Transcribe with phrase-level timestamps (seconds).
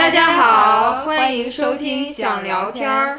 [0.00, 3.18] 大家好，欢迎收听想聊天儿。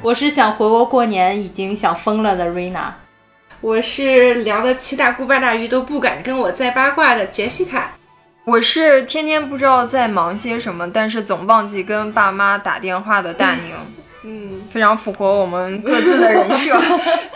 [0.00, 2.96] 我是想回国过年已经想疯了的瑞娜，
[3.60, 7.98] 我是聊的七大姑八大姨都不敢跟我再八卦的杰西卡，
[8.44, 13.74] 我是天天不知道在忙些什么，但是总忘记跟爸妈打电话的大宁。
[14.22, 16.80] 嗯，非常符合我们各自的人设。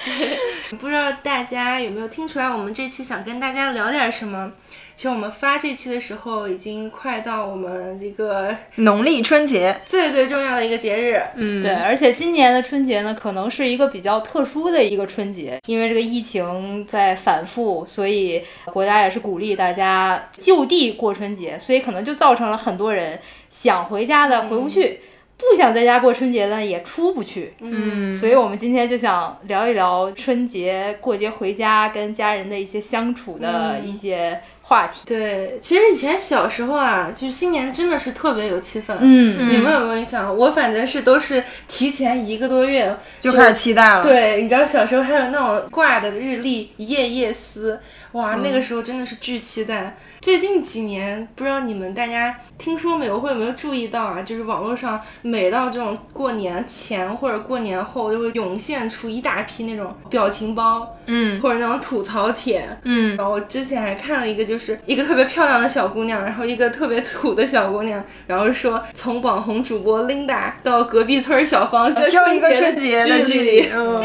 [0.80, 4.50] 不知道大家有没有听出来，我们这期想跟大家聊点什么？
[4.96, 11.20] 其实我们发这期的时候，已经快到我们这个农历春节最最重要的一个节日。
[11.34, 23.18] 嗯，对，而且今年的春节呢，可能是一个比较特殊的一个春节，因为这个疫情在反复，所以国家也是鼓励大家就地过春节，所以可能就造成了很多人
[23.50, 25.00] 想回家的回不去。
[25.36, 35.02] 不想在家过春节的也出不去，嗯，所以我们今天就想聊一聊春节过节回家跟家人的一些相处的一些话题。
[35.04, 38.94] 对，其实以前小时候啊，就新年真的是特别有气氛。
[38.98, 40.34] 嗯，你们有没有印象？
[40.34, 44.02] 我反正是都是提前一个多月就开始期待了。
[44.02, 47.78] 对，你知道小时候还有那种挂的日历，夜夜思，
[48.14, 49.96] 哇，那个时候真的是巨期待。
[50.20, 54.22] 最近几年，不知道你们大家听说没有，会有没有注意到啊？
[54.22, 63.16] 就是网络上每到这种过年前或者过年后，就会涌现出一大批那种表情包，嗯，或者那种吐槽帖，嗯。
[63.16, 74.02] 然后我之前还看了一个，就是一个特别漂亮的小姑娘，然后一个特别土的小姑娘，然后说从网红主播 Linda 到隔壁村小芳，只有一个春节的距离，嗯。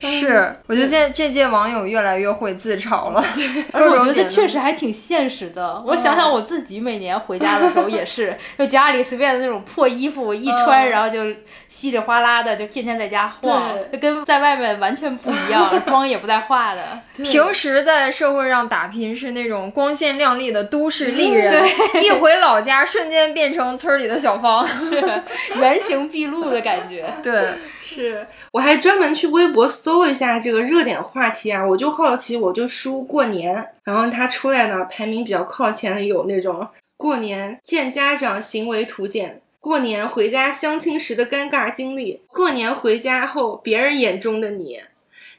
[0.00, 3.24] 是，我觉得现在这届网友越来越会自嘲了。
[3.72, 5.80] 而我觉得确实还挺现实的。
[5.86, 11.32] 我想想我自己每年回家的时候也是，就家里随便的那种破衣服一穿，然后就
[11.68, 16.82] 稀里哗啦的就天天在家晃，就跟在外面完全不一样， 妆也不带化的。
[17.22, 21.64] 平时在社会上打拼是那种光鲜亮丽的都市丽人，
[22.02, 25.00] 一回老家瞬间变成村里的小芳，是
[25.60, 27.12] 原形毕露的感觉。
[27.22, 27.44] 对，
[27.88, 28.26] 是。
[28.52, 44.80] 我还专门去微博搜了一下这个热点话题啊，我就好奇，我就输过年，然后它出来呢排名比较靠前的有那种过年见家长行为图鉴，过年回家相亲时的尴尬经历，过年回家后别人眼中的你。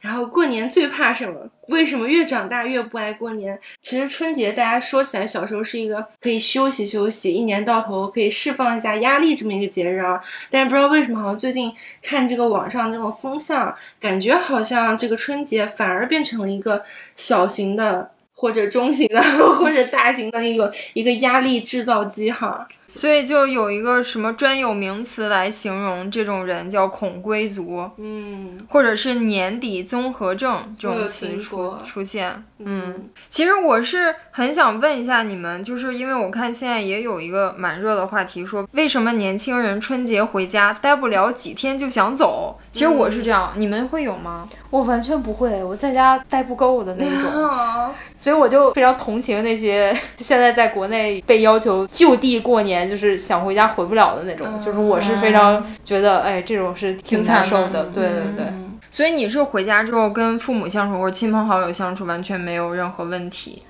[0.01, 1.49] 然后过年最怕什么？
[1.67, 3.59] 为什么越长大越不爱过年？
[3.81, 10.19] 其实春节大家说起来，小时候是一个可以休息休息，一年到头可以释放一下压力这么一个节日啊。
[10.49, 11.71] 但是不知道为什么，好像最近
[12.01, 16.83] 看这个网上这种风向，感觉好像这个春节反而变成了一个
[17.15, 19.21] 小型的或者中型的
[19.59, 22.67] 或者大型的一个一个压力制造机哈。
[22.91, 32.43] 所以就有一个什么专有名词来形容这种人，叫恐归族，嗯，或者是年底综合症这种词出出现。
[32.57, 42.57] 嗯，其实我是很想问一下你们，就是因为我看现在也有一个蛮热的话题，说为什么年轻人春节回家待不了几天就想走？
[42.71, 44.49] 其实我是这样，你们会有吗？
[44.69, 52.78] 我完全不会，我在家待不够的那种，所以我就非常同情那些现在在国内被要求就地过年。
[52.87, 57.85] 就是想回家回不了的那种，就是我是非常觉得，哎，这种是挺难受的。
[57.85, 58.45] 对对对，
[58.91, 63.63] 所以你是回家之后跟父母相处或者亲朋好友相处完全没有任何问题？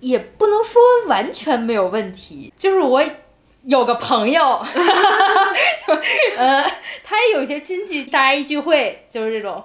[0.00, 3.02] 也不能说完全没有问题，就是我
[3.64, 4.42] 有个朋友，
[6.38, 6.64] 呃，
[7.04, 9.62] 他也有些亲戚，大家一聚会就是这种。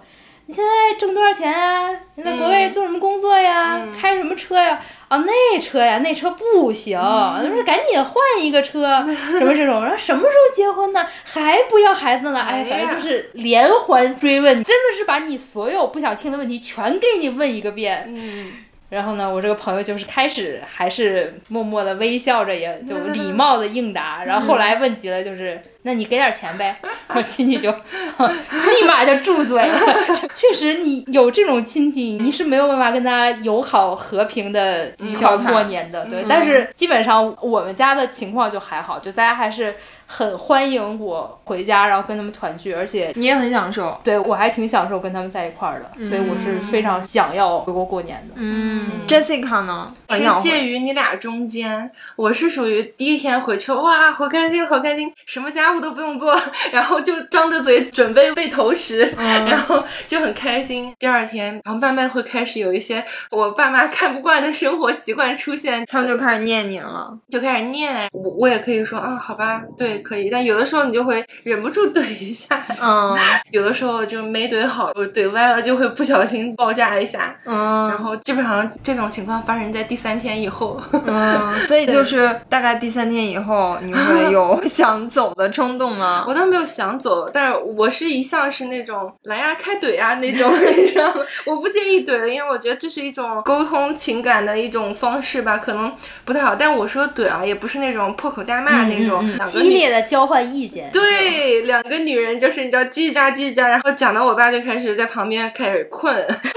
[0.48, 1.90] 你现在挣多少钱啊？
[2.14, 3.82] 你在国外做什么工作呀？
[4.00, 4.80] 开什么车呀？
[5.08, 7.00] 啊，那车呀，那车不行，
[7.42, 9.04] 就是赶紧换一个车，
[9.40, 9.82] 什么这种。
[9.82, 11.04] 然后什么时候结婚呢？
[11.24, 12.40] 还不要孩子呢？
[12.40, 18.06] 哎，反正就是连环追问，真的是把你所有不想听的问题全给你问一个遍。
[18.08, 18.54] 嗯。
[18.90, 24.24] 然后呢，我这个朋友就是开始还是默默的微笑着，也就礼貌的应答。
[24.24, 25.60] 然后后来问急了，就是。
[25.86, 26.76] 那你给点钱呗，
[27.10, 27.70] 我亲戚就
[28.18, 29.80] 立马就住嘴了。
[30.34, 36.04] 确实，你有这种亲戚，你是没有办法跟他友好和平的一块过年的。
[36.06, 39.76] 对，但是基本上我们家的情况就还好，就大家还是
[40.08, 44.00] 很欢迎我回家，然后跟他们团聚，而且你也很享受。
[44.04, 48.34] 对我还挺享受跟他们在一块儿的，所以我是非常想要回国过年的。
[48.38, 49.94] 嗯，Jessica 呢？
[50.10, 55.66] 是介于你俩中间，我是属于第一天回去，哇，好开心，好开心，什么家。
[55.76, 56.40] 务都不用做，
[56.72, 60.94] 然后就张着嘴准备被投食，然后就很开心。
[60.98, 68.08] 第二天，然后慢慢会开始有一些我爸妈看不惯的生活习惯出现，他们就开始念你了，就开始念。
[68.14, 70.30] 我我也可以说啊，好吧，对，可以。
[70.30, 73.18] 但有的时候你就会忍不住怼一下，嗯，
[73.52, 86.26] 有的时候就没怼好，我怼歪了就会不小心爆炸一下，嗯，然后基本上这种情况发生在第三天以后，嗯，所以就是大概第三天以后，你会有 想走的冲动吗？
[86.28, 91.22] 我倒没有想走，但是我是一向是那种来呀开怼啊那种， 你知道吗？
[91.46, 95.94] 我不介意怼了，因为我觉得这是一种沟通情感的一种方式吧，可能
[96.24, 96.56] 不太好。
[96.56, 100.90] 但我说怼啊，也不是那种破口大骂那种，激烈的交换意见。
[100.92, 106.16] 对，两个女人就是你知道叽喳叽喳，然后讲到我爸就开始在旁边开始困，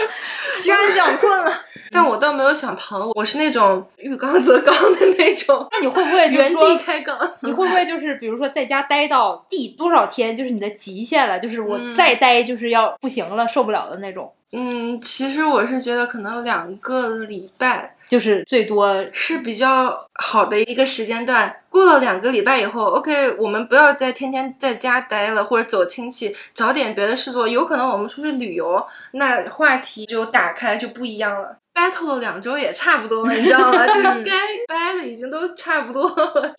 [0.62, 1.52] 居然讲困了。
[1.90, 5.66] 但我倒没有想疼，我是那种遇刚则刚的那种。
[5.72, 7.18] 那你会不会原地开杠？
[7.40, 11.38] 你会不会就是比如说在家待到第多少天，就是你的极限了？
[11.40, 14.30] 就是我再待就是要不行了，受不了的那种。
[14.52, 21.54] 嗯，其实我是觉得可能两个礼拜就是最多是比较好的一个时间段。
[21.68, 27.46] 过了两个礼拜以后，OK，我们不要再天天在家待了，或者走亲戚，找点别的事做。
[27.46, 31.56] 有可能我们出去旅游，那话题就打开就不一样了。
[31.74, 33.86] battle 了两周也差不多了，你知道吗？
[33.86, 34.32] 就是该
[34.66, 36.54] 掰的已经都差不多了。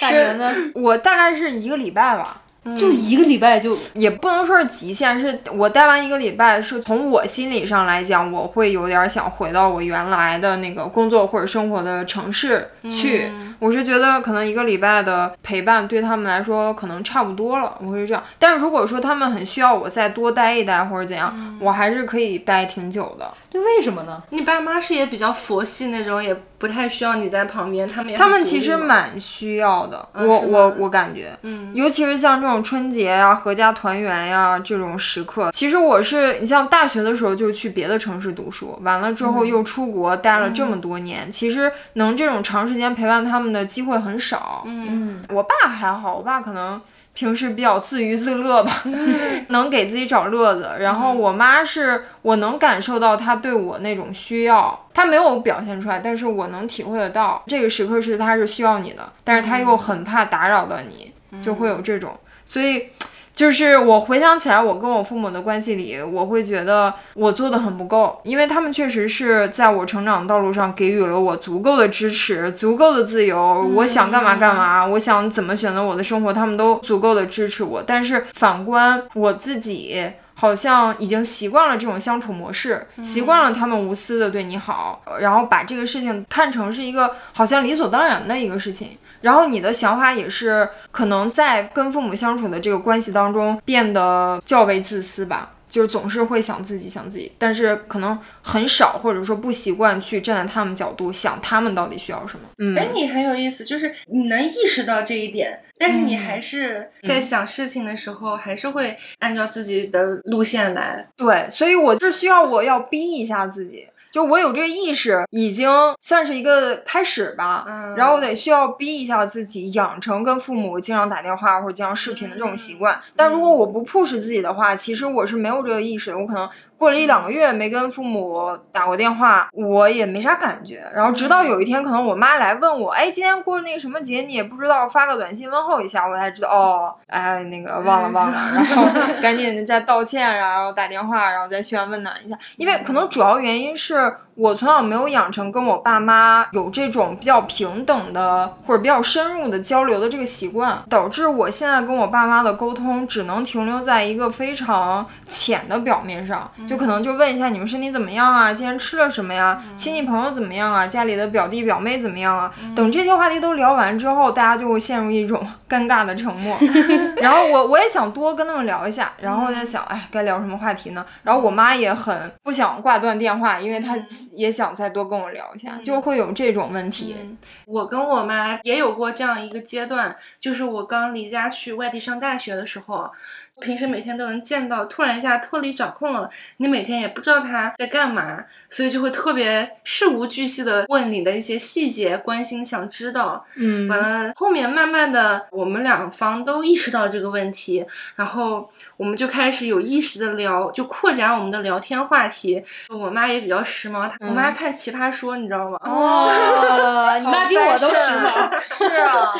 [0.00, 0.52] 大人呢？
[0.74, 2.42] 我大概是一个礼拜吧。
[2.74, 13.30] 就一个礼拜就也不能说是极限，是我待完一个礼拜，是从我心理上来讲，我会有点想回到我原来的那个工作或者生活的城市去。
[13.58, 18.22] 我是觉得可能一个礼拜的陪伴对他们来说可能差不多了，我会是这样。
[18.38, 23.32] 但是如果说他们很需要我再多待一待或者怎样，我还是可以待挺久的。
[23.56, 24.22] 对，为什么呢？
[24.30, 30.06] 你爸妈是也比较佛系那种，也不太需要你在旁边，他们也他们其实蛮需要的。
[30.14, 44.62] 我我我感觉，嗯，尤其是像这种春节呀、合家团圆呀这种时刻，其实我是你像大学的时候就去别的城市读书，完了之后又出国待了这么多年，其实能这种长时间陪伴他们的机会很少。
[44.66, 46.80] 嗯，我爸还好，我爸可能。
[47.16, 48.82] 平时比较自娱自乐吧，
[49.48, 50.68] 能给自己找乐子。
[50.78, 61.12] 然后我妈是我能感受到她对我那种需要，他没有表现出来，但是我能体会得到这个时刻是他是需要你的，但是他又很怕打扰到你，
[61.42, 62.88] 就会有这种，所以。
[63.36, 77.82] 就是我回想起来，我跟我父母的关系里，我会觉得我做的很不够，因为他们确实是在我成长道路上给予了我足够的支持，足够的自由，我想干嘛干嘛，我想怎么选择我的生活，他们都足够的支持我。
[77.82, 80.02] 但是反观我自己，
[80.38, 88.90] 好像已经习惯了这种相处模式，习惯了他们无私的对你好，然后把这个事情看成是一个好像理所当然的一个事情。
[89.22, 102.44] 然后你的想法也是可能在跟父母相处的这个关系当中变得较为自私吧，就是总是会想自己想自己，但是可能很少或者说不习惯去站在他们角度想他们到底需要什么。
[102.58, 111.06] 嗯，哎，你很有意思，就是你能意识到这一点，但是你还是在想事情的时候，还是会按照自己的路线来。
[111.16, 113.88] 对，所以我是需要我要逼一下自己。
[114.10, 115.68] 就我有这个意识，已经
[116.00, 117.66] 算是一个开始吧。
[117.68, 122.98] 嗯，然后我得需要逼一下自己，养成跟父母经常打电话或者经常视频的这种习惯。
[123.14, 126.18] 但如果我不 push 自己的话，其实我是没有这个意识的。
[126.18, 126.48] 我可能。
[126.78, 130.82] 过了一两个月没跟父母打过电话，我也没啥感觉。
[130.94, 138.84] 然后直到有一天，可能我妈来问我，哎，今天过那个什么节，你也不知道，发个短信问候一下，我才知道，哦，哎，那个忘了忘了，然后
[139.22, 142.38] 赶紧再道歉，然后打电话，然后再嘘寒问暖一下。
[142.56, 156.50] 因为可能主要原因是我从小没有养成跟我爸妈有这种比较平等的或者比较深入的交流的这个习惯，导致我现在跟我爸妈的沟通只能停留在一个非常浅的表面上。
[156.66, 158.52] 就可能就问一下你们身体怎么样啊？
[158.52, 159.62] 今天吃了什么呀？
[159.76, 160.86] 亲戚朋友怎么样啊？
[160.86, 162.52] 家里的表弟表妹怎么样啊？
[162.74, 166.56] 等这些话题都聊完之后，大家就会陷入一种 尴尬的沉默。
[167.16, 171.06] 然后我我也想多跟他们聊一下，然后在想，哎，该聊什么话题呢？
[171.22, 173.96] 然后我妈也很不想挂断电话，因为她
[174.34, 177.16] 也想再多跟我聊一下，就会有这种问题。
[177.64, 183.10] 我跟我妈也有过这样一个阶段，就是我刚离家去外地上大学的时候。
[183.60, 193.44] 平时每天都能见到，突然一下脱离掌控了，你每天也不知道他在干嘛，所以就会特别事无巨细的问你的一些细节，关心想知道。
[193.56, 197.84] 嗯，完了后面慢慢的，我们两方都意识到这个问题，
[198.14, 202.62] 然后我们就开始有意识的聊，就扩展我们的聊天话题。
[202.90, 205.78] 我妈也比较时髦，我妈看奇葩说，你知道吗？
[205.82, 208.50] 哦， 你妈比我都时髦。
[208.62, 209.32] 是啊，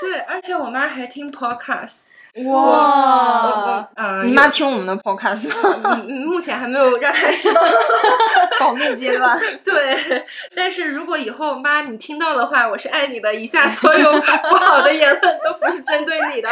[0.00, 2.08] 对，而且我妈还听 podcast。
[2.46, 6.02] 哇，呃，你妈听我们的 podcast 吗？
[6.08, 7.60] 目前还没有让她知道，
[8.58, 9.38] 保密阶段。
[9.62, 10.24] 对，
[10.56, 13.34] 但是如果以后妈你听到的话，我是爱你的。
[13.34, 16.48] 以下所有不好的言论都不是针对你的。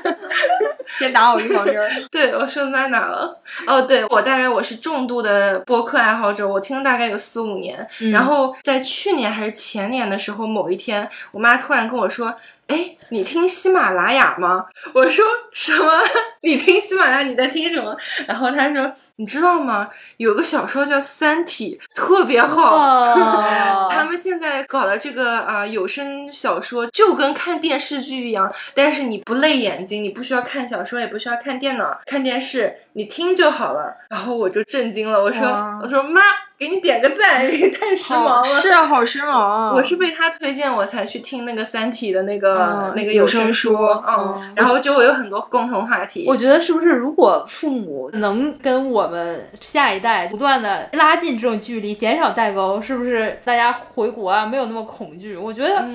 [0.98, 1.74] 先打我预防针。
[2.12, 3.40] 对，我说在哪了？
[3.66, 7.88] 哦，对，我大概我是重度的播客爱好者，我听了大概有四五年。
[8.12, 12.36] 然后在去年还是前年的时候，某一天，我妈突然跟我说。
[12.70, 14.64] 哎，你听喜马拉雅吗？
[14.94, 15.90] 我说什么？
[16.42, 17.22] 你听喜马拉雅？
[17.22, 17.96] 你在听什么？
[18.28, 19.88] 然后他说，你知道吗？
[20.18, 23.10] 有个小说叫《三体》，特别好。
[23.90, 33.96] 他们现在搞的这个啊有声小说，就跟看电视剧一样，但是你不累眼睛，你不需要看小说，也不需要看电脑、看电视，你听就好了。
[34.08, 35.44] 然后我就震惊了，我说，
[35.82, 36.20] 我说妈。
[36.60, 38.44] 给你点个赞， 太时髦了。
[38.44, 39.74] 是啊，好时髦。
[39.74, 43.74] 我是被他推荐，我才去听那个《三体》的那个那个有声书。
[44.06, 46.26] 嗯，然后就会有很多共同话题。
[46.28, 55.34] 我觉得是不是，如果父母能跟我们下一代不断的拉近这种距离，减少代沟，是不是大家回国啊没有那么恐惧？
[55.34, 55.86] 我觉得，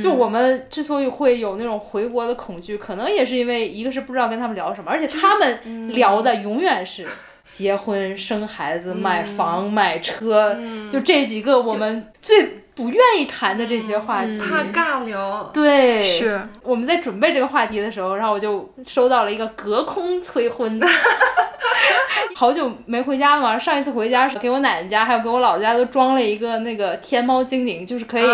[0.00, 7.06] 就我们之所以会有那种回国的恐惧，可能也是因为一个是不知道跟他们聊什么，而且他们聊的永远是。
[7.56, 10.54] 结婚、生孩子、买房、买车，
[10.90, 15.50] 就这几个我们最不愿意谈的这些话题，怕尬聊。
[15.52, 16.46] 对，是。
[16.62, 20.78] 我们在准备这个话题的时候，然后我就收到了一个隔空催婚。
[22.34, 28.26] 好久没回家了嘛，上一次回家是给我奶奶家，还有给我姥姥家都装了一个那个天猫精灵，就是可以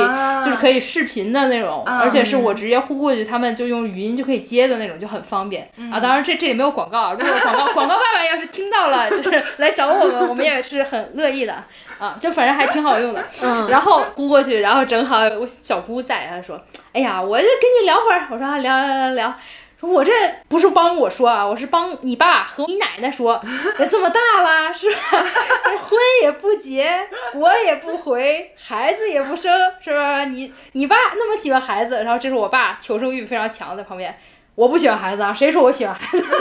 [0.44, 5.70] 就是可以视频的那种，而且是我直接呼过去，他们就用语音就可以接的那种，就很方便。
[5.92, 6.00] 啊。
[6.00, 11.62] 当然这这里没有广告，如果广告广告爸爸要是听到了，就是来找我们，我们也是很乐意的
[12.02, 12.16] 啊。
[12.20, 13.68] 就反正还挺好用的，嗯。
[13.70, 16.60] 然后呼过去，然后正好我小姑在，她说
[16.92, 19.34] ：“哎呀，我就跟你聊会儿。”我说：“聊聊聊聊。”
[19.82, 20.12] 我这
[20.48, 23.42] 不是帮我说啊，我是帮你爸和你奶奶说。
[23.90, 24.96] 这么大了，是吧？
[25.82, 26.88] 婚也不结，
[27.32, 30.24] 国也不回，孩子也不生，是吧？
[30.26, 34.16] 你你爸那么喜欢孩子，然后这是我爸求生欲非常强，在旁边。
[34.54, 36.24] 我不喜欢孩子啊，谁说我喜欢孩子？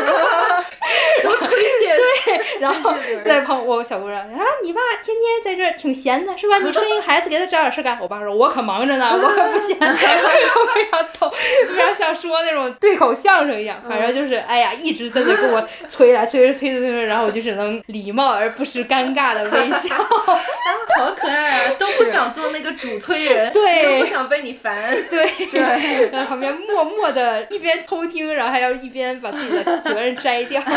[1.24, 1.48] 都推
[1.80, 1.96] 卸。
[1.96, 4.25] 对， 然后在旁我小姑说啊，
[4.63, 6.58] 你爸天天在这挺闲的，是吧？
[6.58, 7.98] 你生一个孩子给他找点事干。
[8.01, 9.77] 我爸说，我可忙着呢，我可不闲。
[9.77, 13.82] 非常逗，非常像说那种对口相声一样。
[13.88, 19.96] 反正就是，哎呀，一直在那跟我催来催着催着催着，然后我就只能礼貌而不失尴尬的微笑。
[19.96, 24.91] 好可爱啊，都不想做那个主催人，对，都不想被你烦。
[25.10, 28.00] 对对， 在旁边默默的一边偷。
[28.05, 30.62] 听，然后还要一边把自己的责任摘掉。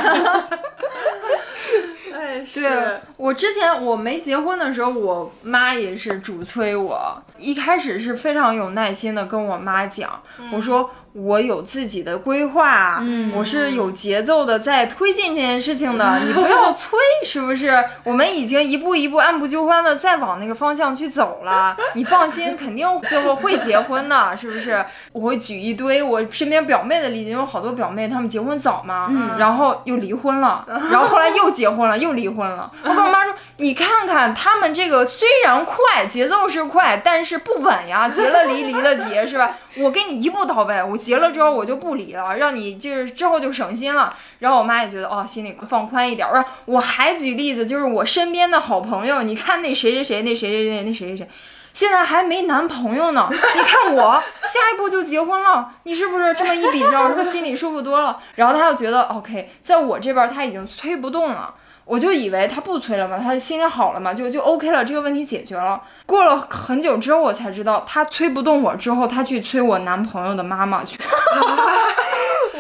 [2.15, 7.23] 哎，对我之前我没结婚的时候，我妈也是主催我。
[7.39, 10.91] 一开始是非常有耐心的跟我妈讲，我说。
[11.15, 13.01] 我有自己的规划，
[13.37, 17.73] 我是有节奏的在推进这件事情的， 你不要催，是不是？
[18.03, 24.85] 我们已经一步一步按部就班的在往那个方向去走了， 你放心，肯定最后会结婚的，是不是？
[25.13, 32.69] 我会举一堆我身边表妹的例子，因为好多表妹她们结婚早嘛，然后又离婚了， 然后后来又结婚了，又离婚了。
[32.83, 39.57] 我跟我妈说，你看看他们这个虽然快，节奏是快，但是不稳呀，结了离，离了结，是吧？
[39.77, 44.17] 我给你一步到位，我结了之后我就不离了，让你就是之后就省心了。
[44.39, 46.27] 然后我妈也觉得哦，心里放宽一点。
[46.27, 51.29] 我说我还举例子，就是我身边的好朋友，你看那谁谁谁，那谁谁谁，那谁谁谁，
[51.73, 53.29] 现在还没男朋友呢。
[53.31, 58.21] 你看我下一步就结婚了，你是不是这么一比较，是不是心里舒服多了？
[58.37, 61.55] 然后他又觉得 OK，在我这边他已经催不动了。
[61.85, 65.83] 我就以为他不催了嘛，他心情好了嘛，就就 OK 了，这个问题解决了。
[66.07, 70.99] 过了很久之后，我才知道他催不动我，之后他去催我男朋友的妈妈去。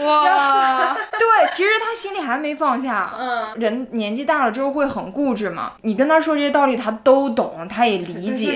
[0.03, 3.13] 哇， 对，其实他心里还没放下。
[3.19, 5.73] 嗯，人年纪大了之后会很固执嘛。
[5.83, 8.55] 你跟他说这些道理，他都懂，他也理解。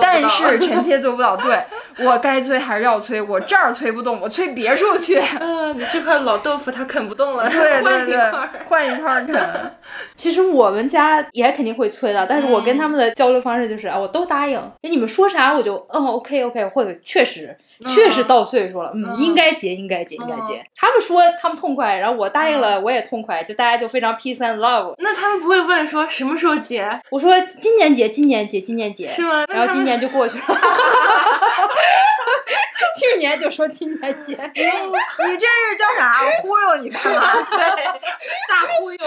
[0.00, 1.36] 但是 臣妾做不到。
[1.36, 1.60] 对
[2.04, 5.20] 我该催还是要催，我这儿催不动，我催别处去。
[5.40, 8.18] 嗯，你这块老豆腐他啃不动了，对对对，
[8.68, 9.72] 换一块啃。
[10.16, 17.56] 其实我们家也肯定会催的，但是我跟他们的交流方式就是啊，我都答应，就你们说啥我就嗯 OK OK 会，确实。
[17.88, 20.64] 确实到岁数了，嗯，应该结，应该结，应该结。
[20.74, 24.94] 他们说他们痛快，然后我答应了，我也痛快，就大家就非常 peace and love。
[24.98, 26.88] 那他们不会问说什么时候结？
[27.10, 29.44] 我说今年结，今年结，今年结，是吗？
[29.48, 30.44] 然后今年就过去了。
[32.94, 36.12] 去年就说今年结，你你这是叫啥？
[36.42, 37.42] 忽悠你干嘛？
[37.48, 37.84] 对，
[38.48, 38.98] 大忽悠。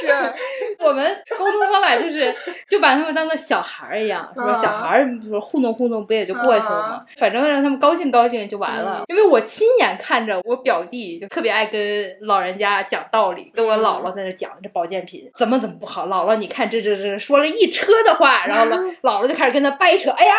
[0.00, 0.32] 是
[0.78, 2.34] 我们沟通方法就是
[2.68, 7.02] 就把他们当做小孩儿一样，说小孩儿不是糊弄糊弄不也就过去了吗？
[7.18, 9.04] 反正让他们高兴高兴就完了。
[9.08, 16.06] 因为我亲眼看着我表弟就特别爱跟老人家讲道理，跟我姥姥在那讲这保健品怎么怎么不好。
[16.06, 20.32] 姥姥你看这这这说了一车的话，然后姥 姥姥就开始跟他掰扯，哎呀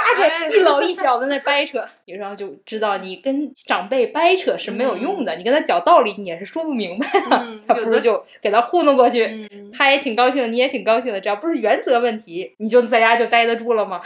[0.49, 14.01] 这一老一小的那掰扯，然后就知道你跟长辈掰扯是没有用的，你跟他讲道理你也是说不明白的，他不如就给他糊弄过去，他也挺高兴，你也挺高兴的，只要不是原则问题，你就在家就待得住了吗？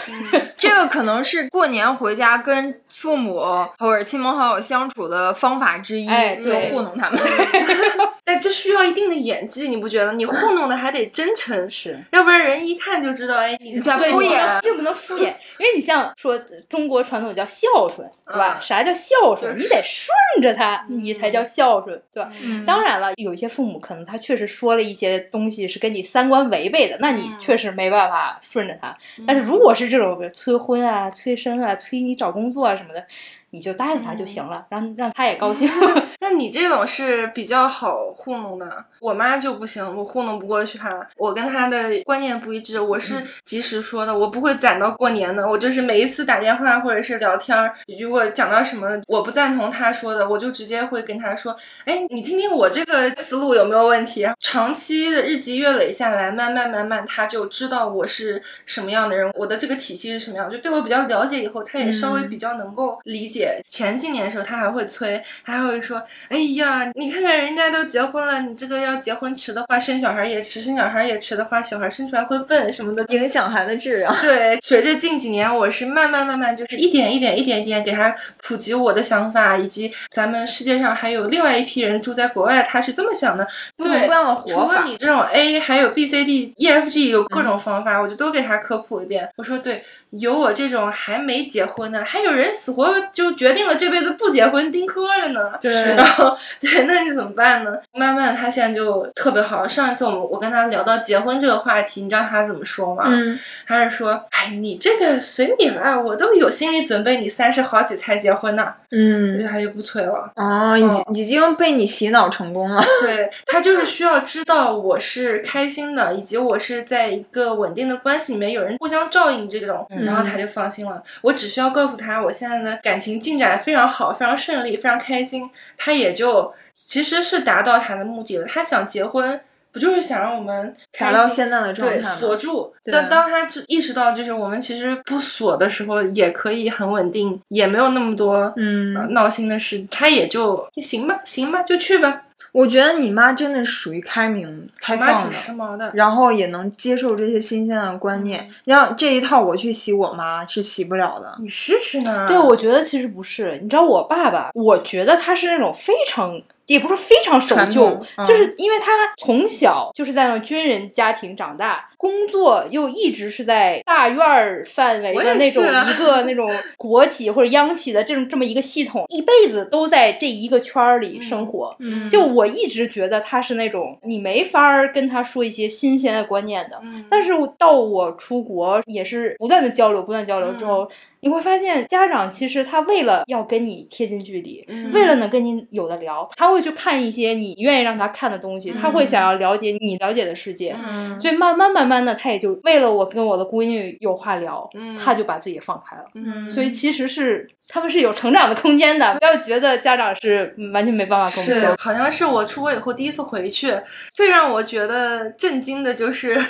[0.57, 3.37] 这个可能是过年回家跟父母
[3.77, 6.07] 或者亲朋好友相处的方法之一，
[6.43, 7.19] 就糊弄他们。
[8.23, 10.13] 但这需要一定的演技，你不觉得？
[10.13, 18.57] 你糊弄的还得真诚， 是，要不然人一看就知道，哎，你在敷衍，并不能敷衍， 因为你像说中国传统叫孝顺，对吧？
[18.61, 19.53] 啥叫孝顺？
[19.57, 20.07] 你得顺
[20.41, 22.31] 着他，你才叫孝顺，对吧？
[22.65, 28.95] 当然了，有一些父母可能他确实说了一些东西是跟你三观违背的，那你确实没办法顺着他。
[29.27, 33.05] 但是如果是这种催婚啊、催生啊、催你找工作啊什么的。
[33.51, 35.69] 你就答应他就行了，让让他也高兴。
[36.21, 41.05] 那你这种是比较好糊弄的，我妈就不行，我糊弄不过去她。
[41.17, 45.47] 我跟她的观念不一致，我是及时说的，我不会攒到过年的。
[45.47, 47.57] 我就是每一次打电话或者是聊天，
[47.99, 51.55] 如果讲到什么我不赞同她说的，我就直接会跟她说
[51.85, 63.40] ：“哎，你听听我这个思路有没有问题？”长期的日积月累下来，慢慢慢慢，她就知道我是什么样的人，我的这个体系是什么样，就对我比较了解以后，她也稍微比较能够理解。
[63.67, 83.47] 前几年的时候，他还会催，他还会说：“哎呀，你看看人家都结婚了，你这个要结婚迟的话，生小孩也迟，生小孩也迟的话，小孩生出来会笨什么的，影响孩子质量。”对，随着近几年，我是慢慢慢慢，就是一点一点、一点一点给他普及我的想法，以及咱们世界上还有另外一批人住在国外，他是这么想的。
[83.77, 84.75] 不同样的活法。
[84.75, 89.29] 除了你这种 A，还有 B、C、D、E、F、G，有各种方法，我就都给他科普一遍。
[89.37, 89.83] 我说对。
[90.19, 95.53] 有我这种还没结婚的，还有人死活就决定了这辈子不结婚丁克的呢。
[95.61, 97.71] 对， 然后对，那你怎么办呢？
[97.93, 99.65] 慢慢他现在就特别好。
[99.65, 103.05] 上一次我们我跟他聊到结婚这个话题，你知道他怎么说吗？
[103.07, 108.73] 嗯，他是说，哎，你这个随你了，我都有心理准备，你三十好几才结婚呢。
[108.91, 110.29] 嗯，所以他就不催了。
[110.35, 112.83] 哦，已经已经被你洗脑成功了。
[113.01, 119.87] 对他就是需要知道我是开心的，以及我是在一个稳定的关系里面，有人互相照应这种。
[120.05, 128.47] 然后他就放心了，我只需要告诉他我现在的感情进展非常好，非常顺利，非常开心，他也就其实是达到他的目的了。
[128.47, 129.39] 他想结婚，
[129.71, 132.73] 不就是想让我们达到现在的状态锁住。
[132.85, 142.23] 但当他意识到就是我们其实不锁的时候，也可以很稳定，也没有那么多嗯闹心的事，他也就行吧，行吧，就去吧。
[142.51, 148.49] 我觉得你妈真的属于开明、开放的，时髦的，然后也能接受这些新鲜的观念。
[148.65, 151.35] 你像这一套，我去洗我妈是洗不了的。
[151.39, 152.27] 你试试呢？
[152.27, 153.59] 对，我觉得其实不是。
[153.61, 156.41] 你知道我爸爸，我觉得他是那种非常。
[156.67, 171.77] 也不是非常守旧，就是因为他从小就是在那种军人家庭长大，工作又一直是在大院儿范围的那种一个那种 国企或者央企的这种这么一个系统，一辈子都在这一个圈儿里生活。
[172.09, 176.81] 就我一直觉得他是那种你没法跟他说一些新鲜的观念的。
[177.07, 180.89] 但是到我出国也是不断的交流，不断交流之后。
[181.23, 190.75] 你会发现，家长其实他为了要跟你贴近距离，为了能跟你有的聊，他会去看一些你愿意让他看的东西，他会想要了解你了解的世界，
[191.19, 194.69] 所以慢慢慢慢的，他也就为了我跟我的闺女有话聊，
[195.03, 196.03] 他就把自己放开了。
[196.49, 201.75] 所以其实是他们是有成长的空间的，不要觉得家长是完全没办法跟我们交。
[201.79, 203.75] 好像是我出国以后第一次回去，
[204.13, 206.39] 最让我觉得震惊的就是。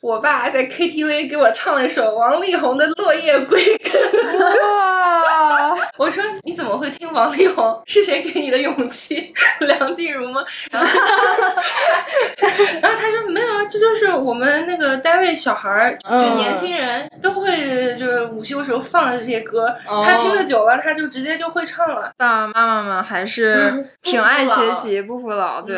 [0.00, 3.92] 我爸在 KTV 给我唱了一首王力宏的《落叶归根》。
[4.62, 5.74] 哇！
[5.96, 7.82] 我说你怎么会听王力宏？
[7.84, 9.34] 是谁给你的勇气？
[9.66, 10.40] 梁静茹吗？
[10.70, 10.88] 然后，
[12.80, 19.74] 然后他说没有啊，这就是我们那个单位小孩儿，就年轻人都会，就是午休时候放的这些歌。
[19.86, 22.12] 他听的久了，他就直接就会唱了。
[22.16, 25.62] 爸爸妈妈们还是 挺爱学习，不服老。
[25.62, 25.76] 对。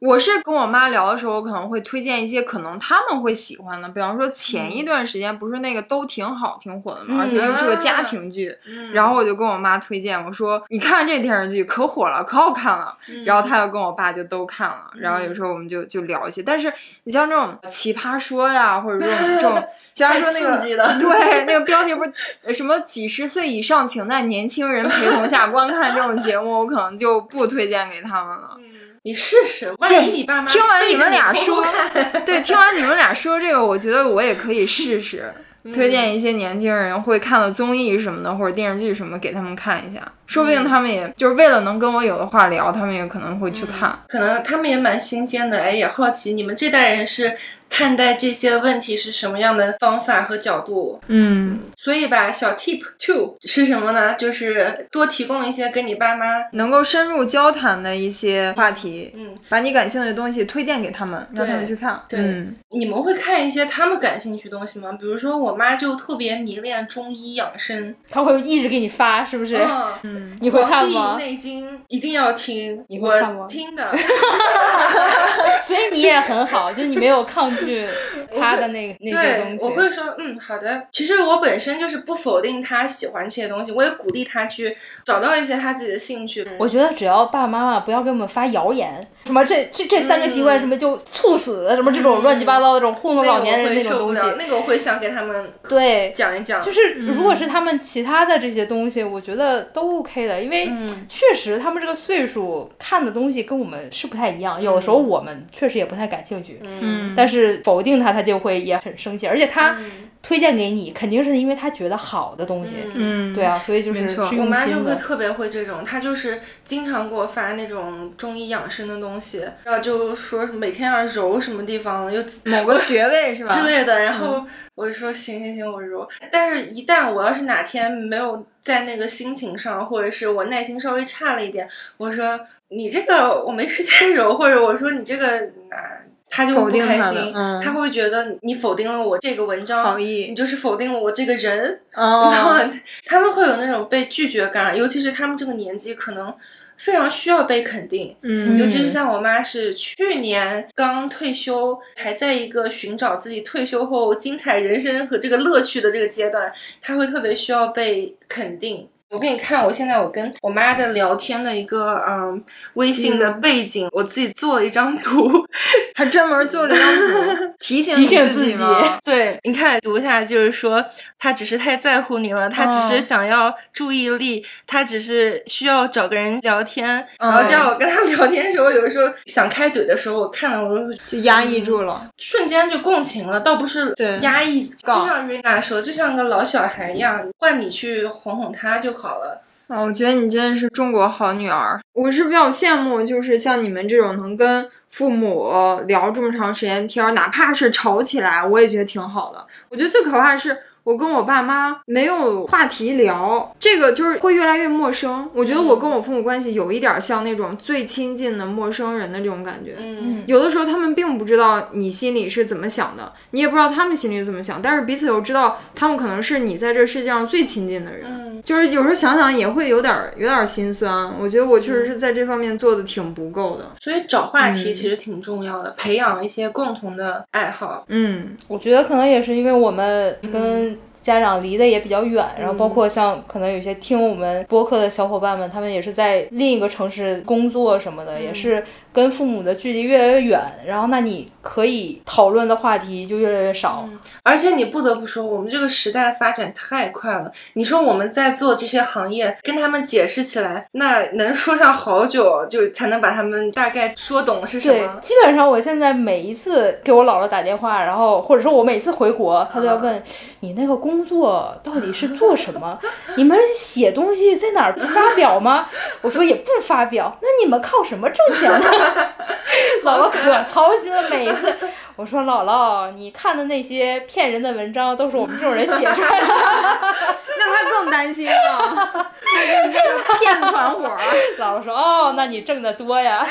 [0.00, 8.56] 我是跟我妈聊的时候，我可能会推荐一些可能他们会喜欢的，比方说前一段时间不是那个都挺好挺火的嘛，而且又是个家庭剧，
[8.92, 28.56] 然后我就跟我妈推荐，我说你看这电视剧可火了，可好看了，然后她又跟我爸就都看了，然后有时候我们就就聊一些，但是你像这种奇葩说呀，或者这种这种奇葩说那个对那个标题不是什么几十岁以上请在年轻人陪同下观看这种节目，我可能就不推荐给他们了。
[29.08, 31.64] 你试试，万一你爸妈听完你们俩说，
[32.26, 35.32] 对，听完你们俩说这个，我觉得我也可以试试，
[35.72, 43.98] 推荐一些年轻人会看的综艺什么的，或者电视剧什么给他们看一下，说不定他们也就是为了能跟我有的话聊，他们也可能会去看。
[44.06, 47.34] 可能他们也蛮新鲜的，哎，也好奇你们这代人是
[47.70, 51.00] 看待这些问题是什么样的方法和角度。
[51.08, 54.14] 嗯，所以吧，小 tip two 是什么呢？
[54.16, 61.98] 就是多提供一些跟你爸妈能够深入交谈的一些话题，嗯，把你感兴趣的东西推荐给他们，让他们去看。
[62.06, 64.92] 对，嗯你们会看一些他们感兴趣的东西吗？
[64.92, 69.58] 比如说我妈就特别迷恋中医养生，她会一直给你发，是不是？
[70.02, 70.17] 嗯。
[70.18, 71.24] 嗯，你会看黄吗帝？
[71.24, 73.90] 内经一定要听，你会看吗我听的，
[75.62, 77.86] 所以你也很好，就你没有抗拒
[78.38, 79.64] 他的那个那些东，西。
[79.64, 80.86] 我会说，嗯，好的。
[80.92, 86.46] 其实我本身就是不否定他喜欢这些东西，我也鼓励他去找到一些他自己的兴趣。
[86.58, 96.12] 我觉得只要爸爸妈妈不要给我们发谣言，什么这这这三个习惯，嗯什么就猝死，什么这种乱七八糟的这种糊弄老年人那那种东西那个我会想给他们对。
[96.14, 96.60] 讲一讲。
[96.60, 101.04] 就是如果是他们其他的这些东西，我觉得都 OK 的，因为嗯。
[101.08, 107.12] 确实他们这个岁数看的东西跟我们是不太一样，有的时候我们确实也不太感兴趣，嗯。
[107.16, 109.84] 但是否定他，他就会也很生气，而且他嗯
[110.20, 114.78] 推荐给你，肯定是因为他觉得好的东西，嗯，对啊，所以就是没错是我妈就。
[114.84, 123.54] 会特别会这种，她就是经常给我发那种中医养生的东西，然后就说每天要揉什么地方，又某个穴位是吧？
[123.54, 126.06] 之类的，然后我就说行行行，我揉。
[126.30, 135.38] 但是，一旦我要是哪天没有在那个心情上，或者是我耐心稍微差了一点，我说你这个我没时间揉，或者我说你这个
[135.70, 135.98] 啊。
[136.30, 142.30] 他就不开定他的心，嗯他会觉得你否定了我这个文章，你就是否定了我这个人，哦，
[143.06, 146.32] 他们会有那种被拒绝感，尤其是他们这个年纪，可能
[146.76, 148.14] 非常需要被肯定。
[148.22, 158.88] 嗯尤其是像我妈是去年刚退休，还在一个寻找自己退休后精彩人生和这个乐趣的这个阶段，她会特别需要被肯定。
[159.10, 162.44] 我给你看，我现在我跟我妈的聊天的一个嗯
[162.74, 165.30] 微信的背景，我自己做了一张图，
[165.96, 168.64] 还专门做了一张图提醒提醒自自己？
[169.02, 170.84] 对，你看读一下，就是说
[171.18, 177.06] 他只是太在乎你了，他只哦是想要注意力，他只是需要找个人聊天。
[177.18, 182.06] 然后这样，我跟他聊天的时候，有的时候想开怼的时候，我看了我就就压抑住了。
[182.18, 184.66] 瞬间就共情了，倒不是压抑。
[184.76, 189.40] 就像瑞娜说，就像个老小孩一样，换你去哄哄他就好了。
[189.68, 191.78] 啊，我觉得你真的是中国好女儿。
[191.92, 195.50] 我是比较羡慕，就是像你们这种能跟父母
[195.86, 199.46] 聊这么长时间天儿，哪怕是吵起来，我也觉得挺好的。
[199.68, 200.56] 我觉得最可怕的是。
[200.88, 205.28] 我跟我爸妈没有话题聊，这个就是会越来越陌生。
[205.34, 209.76] 我觉得我跟我父母关系有一点像那种最亲近的陌生人的这种感觉。
[209.78, 218.06] 嗯有的时候他们并不知道你心里是怎么想的，你也不知道他们心里怎么想，但是彼此又知道他们可能是你在这世界上最亲近的人。
[218.08, 221.12] 嗯就是有时候想想也会有点儿有点儿心酸。
[221.20, 223.72] 我觉得我确实是在这方面做的挺不够的。
[223.80, 227.84] 所以找话嗯题其实挺重要的，培养一些共同的爱好。
[227.88, 243.88] 嗯我觉得可能也是因为我们跟家长离得也比较远，然后包括像可能有些听我们播客的小伙伴们，他们也是在另一个城市工作什么的，也是跟父母的距离越来越远，然后那你可以讨论的话题就越来越少。
[244.22, 247.30] 而且你不得不说，我们这个时代发展太快了。
[247.54, 254.98] 你说我们在做这些行业，跟他们解释起来，那能说上好久，就才能把他们大概说懂是什对么，。
[255.00, 260.02] 基本上我现在每一次给我姥姥打电话，然后或者说我每次回国，她都要问、
[260.40, 262.78] 你那个工作到底是做什么？
[263.16, 265.66] 你们写东西在哪儿发表吗？
[266.02, 268.66] 我说也不发表，那你们靠什么挣钱呢？
[269.84, 271.54] 姥姥可操心了，每一次
[271.96, 276.26] 我说姥姥，你看的那些骗人的文章都是我们这种人写出来的。
[277.38, 280.90] 那他更担心 了，这个骗子团伙。
[281.38, 283.24] 姥姥说哦，那你挣得多呀。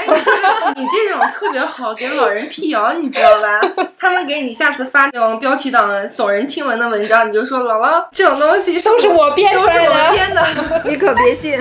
[0.75, 3.59] 你这种特别好给老人辟谣，你知道吧？
[3.99, 10.13] 他们给你下次发那种标题党耸人听闻的文章，你就说姥姥这种东西都是我编出都是我来的。
[10.13, 10.81] 编的。
[10.85, 11.59] 你可别信。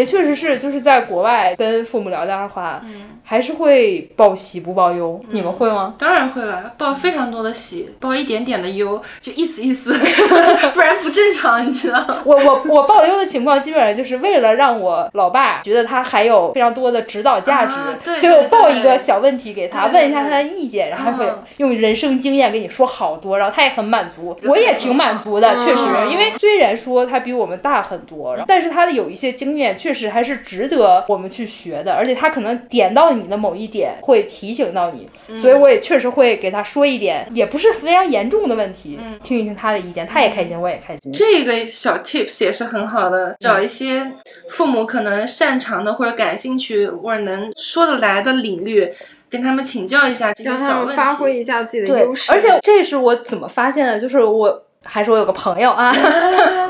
[0.00, 2.80] 也确实是，就是在国外跟父母聊天的话，
[3.22, 5.20] 还是会报喜不报忧。
[5.28, 5.92] 你们会吗？
[5.98, 9.92] 当然会了，报非常多的喜，报一点点的忧，就意思意思，
[10.72, 12.22] 不然不正常，你知道吗？
[12.24, 41.12] 我我我报忧的情况，基本上就是为了让我老爸觉得他还有非常多的指导价值，啊对所以我报一个小问题给他，问一下他的意见，然后他会嗯用人生经验跟你说好多，然后他也很满足，我也挺满足的，确实，嗯因为虽然说他比我们大很多，但是他的有一些经验确实还是值得我们去学的，而且他可能点到你的某一点，会提醒到你，所以我也确实会给他说一点，也不是非常严重的问题，听一听他的意见，他也开心，我也开心。
[41.12, 44.12] 这个小 tips 也是很好的，找一些
[44.48, 48.92] 父母可能擅长的或者感兴趣或者能说得来的领域，
[49.28, 50.96] 跟他们请教一下这些小问题。
[50.96, 52.30] 发挥一下自己的对优，势。
[52.32, 54.64] 而且这是我怎么发现的，就是我。
[54.84, 55.92] 还是我有个朋友啊，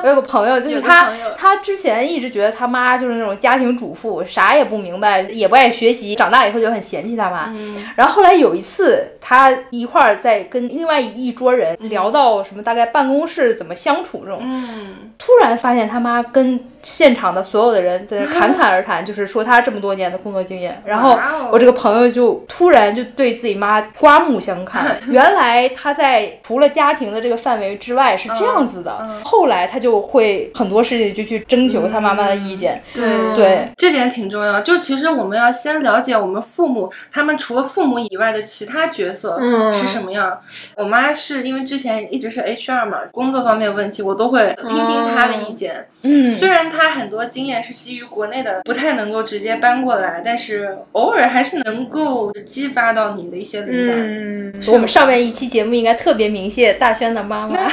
[0.03, 7.47] 我 有个朋友，就是他，他之前一直觉得他妈就是那种家庭主妇，啥也不明白，也不爱学习，长大以后就很嫌弃他妈。
[7.55, 7.85] 嗯。
[7.95, 20.83] 然后后来有一次，他一块儿在跟另外一桌人聊到什么大概办公室怎么相处这种，嗯，突然发现他妈跟现场的所有的人在那侃侃而谈，就是说他这么多年的工作经验。
[20.85, 21.19] 然后
[21.51, 28.99] 我这个朋友就突然就对自己妈刮目相看， 原来他在除了家庭的这个范围之外是这样子的。
[29.25, 32.83] 后来他就会很多事情就去征求他妈妈的意见。
[32.95, 33.03] 对
[33.37, 34.61] 对，这点挺重要。
[34.61, 40.39] 就其实我们要先了解我们父母，他们除了父母以外的其他角色嗯是什么样。
[40.77, 45.87] 我妈是因为之前一直是 HR 嘛，工作方面问题我都会听听她的意见。
[46.03, 53.97] 嗯，虽然她很多经验是基于国内的，不太能够直接搬过来，但是偶尔还是能够激发到你的一些灵感。
[53.99, 57.69] 嗯，我们上面一期节目应该特别鸣谢大轩的妈妈，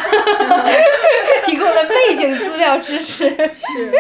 [1.46, 3.30] 提供的背景资料支持。
[3.30, 3.92] 是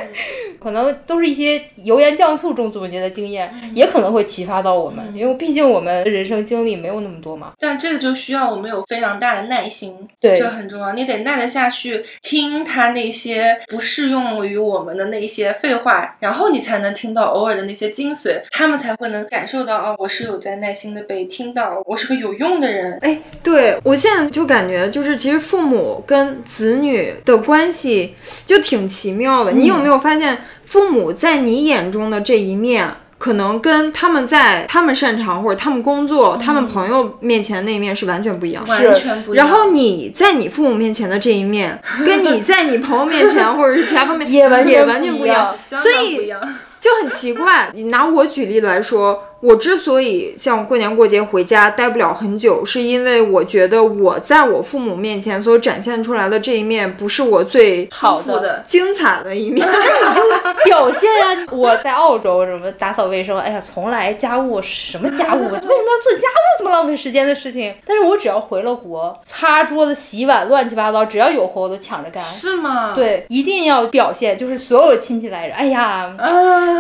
[0.68, 7.54] 可能都是一些油盐酱醋中总结的经验，嗯也可能会启发到我们，因为毕竟我们人生经历没有那么多嘛。
[7.58, 10.92] 但这个就需要我们有非常大的耐心，对这很重要。
[10.92, 23.00] 你得耐得下去听他那些不适用于我们的那些废话，然后你才能听到偶尔的那些精髓，他们才会能感受到哦，我是有在耐心的被听到，我是个有用的人。
[23.02, 29.54] 哎，对我现在就感觉，就是其实父母跟子女的关系就挺奇妙的。
[29.54, 38.72] 你有没有发现，父母在你眼中的这一面，可能跟他们在他们擅长或者他们工作、他们朋友面前那一面是完全不一样的。
[38.72, 39.48] 完全不一样。
[39.48, 46.32] 然后你在你父母面前的这一面，跟你在你朋友面前或者是其他方面也完全也完全不一样所以。
[46.80, 47.70] 就很奇怪。
[47.74, 59.68] 你拿我举例来说，我之所以像过年过节回家待不了很久，是因为我觉得我在我父母面前所展现出来的这一面，不是我最好的，精彩的一面。
[59.68, 60.22] 那你就
[60.66, 67.74] 表现啊、我在澳洲什么打扫卫生，哎呀，从来家务什么家务，为什么要做家务这么浪费时间的事情？
[67.86, 72.22] 但是我只要回了国，擦桌子、洗碗，乱七八糟，只要有活我都抢着干。
[72.24, 76.12] 是吗？，对，一定要表现，就是所有亲戚来着，哎呀，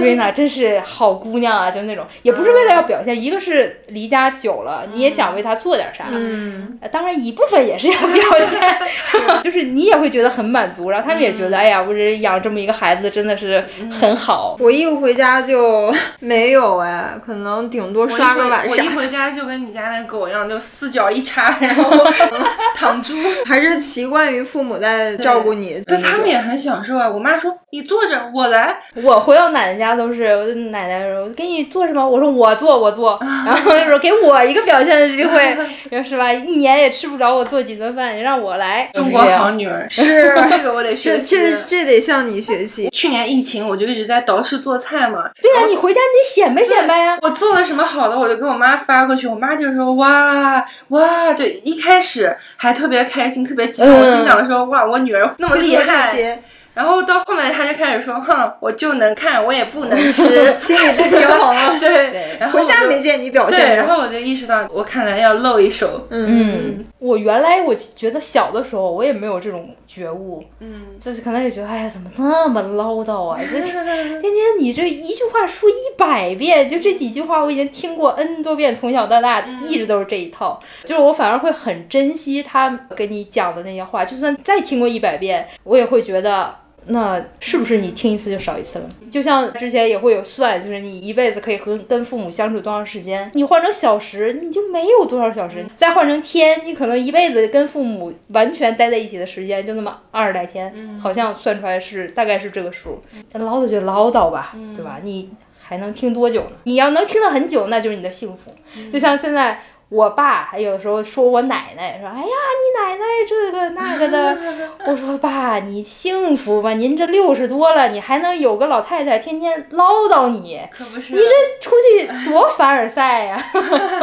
[0.02, 8.78] 瑞娜真是好姑娘啊，就那种，也不是为了要表现，一个是离家久了，你也想为他做点啥，嗯，呃当然一部分也是要表现，
[9.44, 14.56] 就是你也会觉得很满足，然后他们也觉得，哎呀，我这养这么一个孩子真的是很好。
[14.60, 21.92] 我一回家就没有哎，可能顶多刷个回碗啥我一，回家就跟你家那狗一样，就四脚一插，然后
[22.76, 23.16] 躺猪。
[23.46, 25.82] 还是习惯于父母在照顾你。
[25.86, 27.08] 但他们也很享受啊！
[27.10, 28.78] 我妈说：“你坐着，我来。
[28.96, 35.58] 我回到奶奶家都是，我的奶奶说给你做什么，我说我做我做， 然后就说给我一个表现的机会，
[36.04, 36.32] 是吧？
[36.32, 41.36] 一年也吃不着我做几顿饭，你让我来，”中国好女儿是 这个我得学这习。
[41.36, 42.90] 这这得向你学习。
[42.90, 45.30] 去年疫情，我就一直在捯饬做菜嘛。
[45.42, 47.18] 对呀、你回家你得显摆显摆呀。
[47.22, 56.40] 我做了什么好的，我就给我妈发过去，我妈就说哇哇，就一开始还特别开心，特别激动，心想说哇，我女儿那么厉害。
[56.78, 60.56] 些然后到后面，他就开始说，哼，我就能看，我也不能吃。
[60.60, 61.78] 心里不平衡了。
[61.82, 63.76] 对对然后我就回家没见你表对，现对。
[63.78, 66.08] 然后我就意识到，我看来要露一手。
[66.12, 73.40] 嗯，我原来我觉得小的时候我也没有这种觉悟，嗯，就是可能也觉得，哎呀，怎么那么唠叨啊？
[73.42, 80.60] 就是 天天你这一句话说一百遍，就这几句话我已经听过 n 多遍，从小到大一直都是这一套。
[80.86, 86.54] 就是我反而会很珍惜他给你讲的那些话，就算再听过一百遍，我也会觉得。
[86.88, 88.90] 那是不是你听一次就少一次了？
[89.12, 103.02] 就像之前也会有算，就是你一辈子可以和跟父母相处多长时间，你换成小时，你就没有多少小时；再换成天，你可能一辈子跟父母完全待在一起的时间就那么二十来天，好像算出来是大概是这个数。
[103.32, 105.00] 那唠叨就唠叨吧，对吧？
[105.04, 106.52] 你还能听多久呢？
[106.64, 108.54] 你要能听得很久，那就是你的幸福。
[108.92, 109.62] 就像现在。
[109.90, 114.38] 我爸还有的时候说我奶奶说，哎呀，你奶奶这个那个的。
[114.86, 116.74] 我说爸，你幸福吧？
[116.74, 121.14] 您这六十多了，你还能有个老太太天天唠叨你，可不是？
[121.14, 121.26] 你这
[121.62, 123.42] 出去多凡尔赛呀，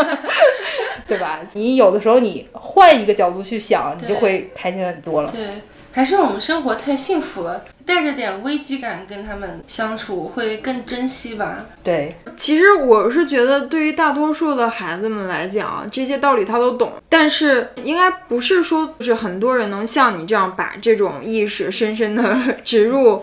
[1.07, 1.41] 对吧？
[1.53, 5.31] 你有的时候你换一个角度去想，你就会开心很多了。
[5.31, 5.47] 对，
[5.93, 7.63] 还是我们生活太幸福了。
[7.87, 11.67] 带着点危机感跟他们相处会更珍惜吧。
[11.83, 16.93] 对，其实我是觉得，对于大多数的孩子们来讲，这些道理他都懂。
[17.09, 23.23] 但是应该不是说，就是很多人能像你这样把这种意识深深的 植入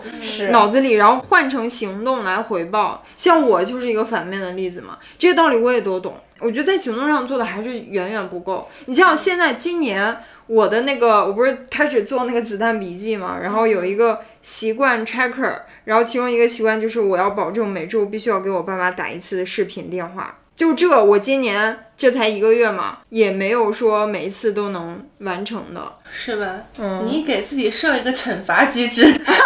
[0.50, 3.04] 脑子里，然后换成行动来回报。
[3.16, 4.98] 像我就是一个反面的例子嘛。
[5.18, 8.68] 这些道理我也都懂，我觉得在行动上做的还是远远不够。
[8.86, 14.20] 你像现在今年我的那个，我不是开始做那个子弹笔记嘛，然后有一个。
[14.42, 20.38] 习惯 tracker，然后其中一个习惯就是我要保证每周必须要给我爸妈打一次视频电话。
[20.54, 26.60] 就这，我今年这才一个月嘛，也没有说每一次都能完成的，是吧？
[26.78, 29.02] 嗯，你给自己设一个惩罚机制。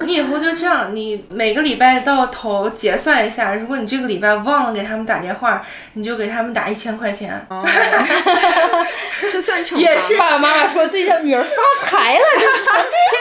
[0.00, 5.62] 你以后就这样，你每个礼拜到头结算一下，如果你这个礼拜忘了给他们打电话，
[5.94, 7.46] 你就给他们打一千块钱。
[9.32, 9.80] 这算惩罚。
[9.80, 11.50] 也是爸爸妈妈说最近女儿发
[11.86, 12.46] 财了， 天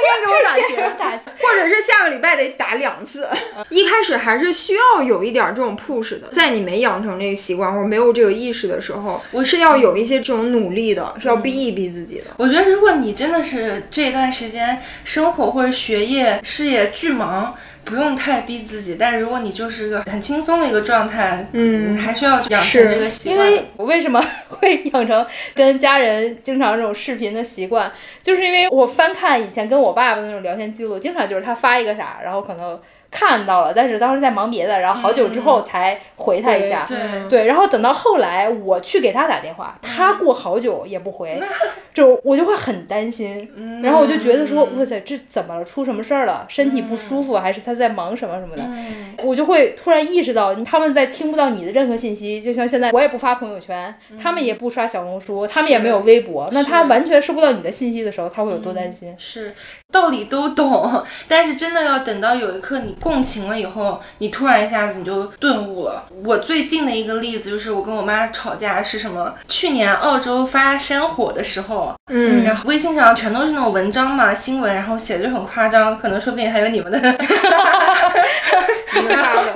[0.05, 3.27] 天给我打钱， 打钱，或者是下个礼拜得打两次。
[3.69, 12.25] 一开始还是需要有一点这种 push 的，在你没养成这个习惯或者没有这个意识的时候，我是要有一些这种努力的，是要逼一逼自己的。
[12.37, 16.91] 我觉得如果你真的是这段时间生活或者学业事业。
[16.91, 18.97] 巨忙，不用太逼自己。
[18.99, 23.49] 但是如果你就是一个很轻松的一个状态，嗯，还需要养成这个习惯。
[23.49, 32.79] 因为我为什么 会养成跟家人经常这种视频的习惯，就是因为我翻看以前跟我爸爸的那种聊天记录，经常就是他发一个啥，然后可能。
[33.11, 36.85] 看到了，但是当时在忙别的，然后好久之后才回他一下，
[37.29, 41.39] 对，然后等到后来我去给他打电话，他过好久也不回，
[41.93, 43.49] 就我就会很担心，
[43.83, 45.65] 然后我就觉得说，哇塞，这怎么了？
[45.65, 46.45] 出什么事儿了？
[46.47, 48.63] 身体不舒服还是他在忙什么什么的？
[49.23, 59.15] 我就会突然意识到，他们在听不到你的任何信息，就像现在我也不发朋友圈，他们也不刷小红书，他们也没有微博，那他完全收不到你的信息的时候，他会有多担心？
[59.17, 59.53] 是。
[59.91, 62.95] 道理都懂，但是真的要等到有一刻你。
[62.99, 66.05] 共情了以后，你突然一下子你就顿悟了。
[66.23, 69.33] 我最近的一个例子就是我跟我妈吵架是什么？
[69.47, 76.99] 去年澳洲发山火的时候，嗯，然后微信上全都是那种文章嘛，新闻，然后写的就很夸张，可能说不定还有你们的，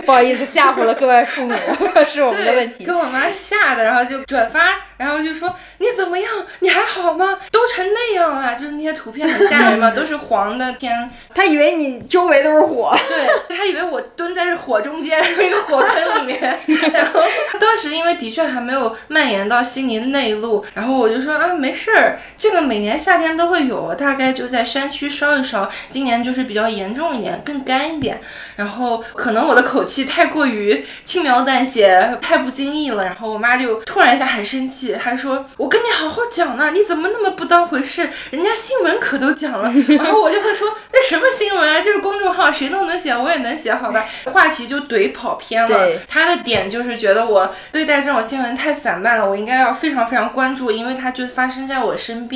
[0.06, 1.54] 不好意思吓唬了各位父母，
[2.08, 2.86] 是我们的问题。
[2.86, 4.60] 跟我妈吓的，然后就转发，
[4.98, 6.32] 然后就说你怎么样？
[6.60, 7.40] 你还好吗？
[7.52, 13.56] 都成那样了，就是那些图片很吓人嘛，都是黄的天， 他以为你周围都是火，对。
[13.56, 16.60] 他以为我蹲在火中间那个火坑里面，
[16.92, 17.22] 然后
[17.60, 28.20] 当时因为的确还没有蔓延到悉尼内陆，然后我就说啊没事儿，这个每年夏天都会有，大概就在山区烧一烧，今年就是比较严重一点，更干一点。
[28.58, 38.10] 然后可能我的口气太过于轻描淡写，太不经意了，然后我妈就突然一下很生气，还说我跟你好好讲呢，你怎么那么不当回事？
[38.32, 39.72] 人家新闻可都讲了。
[39.96, 41.80] 然后我就会说那什么新闻啊？
[41.80, 43.38] 这个公众号谁都能写，我也。
[43.44, 45.90] 能写好吧， 话题就怼跑偏了。
[46.08, 52.33] 他的点就是觉得我对待这种新闻太散漫了，我应该要非常非常关注，因为它就发生在我身边。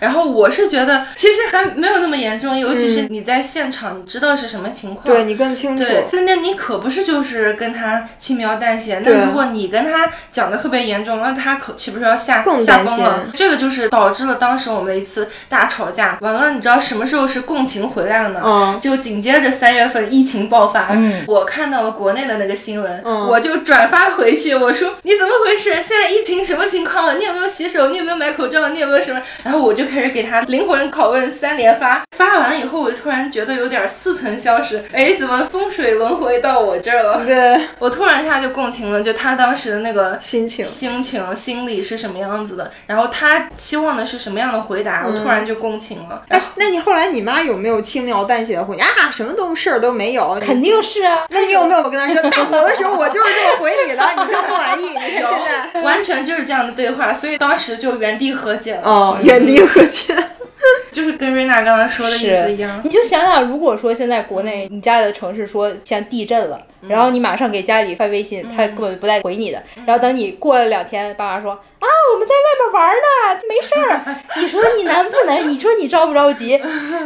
[0.00, 5.84] 然后我是觉得其实还没有那么严重，尤其是你在现场，你知道是什么情况，对你更清楚。
[6.12, 9.00] 那那你可不是就是跟他轻描淡写。
[9.04, 13.26] 那如果你跟他讲的特别严重，那他可岂不是要吓吓疯了？
[13.34, 16.18] 这个就是导致了当时我们的一次大吵架。
[16.22, 18.40] 完了，你知道什么时候是共情回来了呢？
[18.42, 20.38] 嗯，就紧接着三月份疫情。
[20.48, 20.96] 爆发，
[21.26, 25.74] 我看到了国内的那个新闻，我就转发回去，我说你怎么回事？
[25.74, 27.18] 现在疫情什么情况了？
[27.18, 27.88] 你有没有洗手？
[27.88, 28.68] 你有没有买口罩？
[28.68, 29.20] 你有没有什么？
[29.42, 37.24] 然后我就开始给他灵魂拷问三连发，发完了以后，我就突然觉得有点似曾相识，哎，怎么风水轮回到我这儿了？
[37.24, 46.22] 对我突然一下就共情了，就他当时的那个心情、心情、心理是什么样子的，然后他期望的是什么样的回答，我突然就共情了。
[46.28, 48.86] 哎，那你后来你妈有没有轻描淡写的回啊？
[49.12, 50.38] 什么都事儿都没有。
[50.40, 54.88] 肯定是啊，那你有没有跟他说大火的时候我就是这么回你的， 你就不满意？
[54.88, 55.30] 你看现
[55.74, 58.82] 在完全就是这样的对话，所以当时就原地和解了。
[58.84, 60.14] 哦，原地和解。
[60.90, 62.80] 就是跟瑞娜刚刚说的意思一样。
[62.82, 69.62] 你就想想，如果说现在国内你家里的城市说像地震了，然后你马上给家里发微信，他根本不带回你的。
[69.86, 74.16] 然后等你过了两天，爸妈说啊，我们在外面玩呢，没事儿。
[74.42, 75.48] 你说你难不难？
[75.48, 76.60] 你说你着不着急？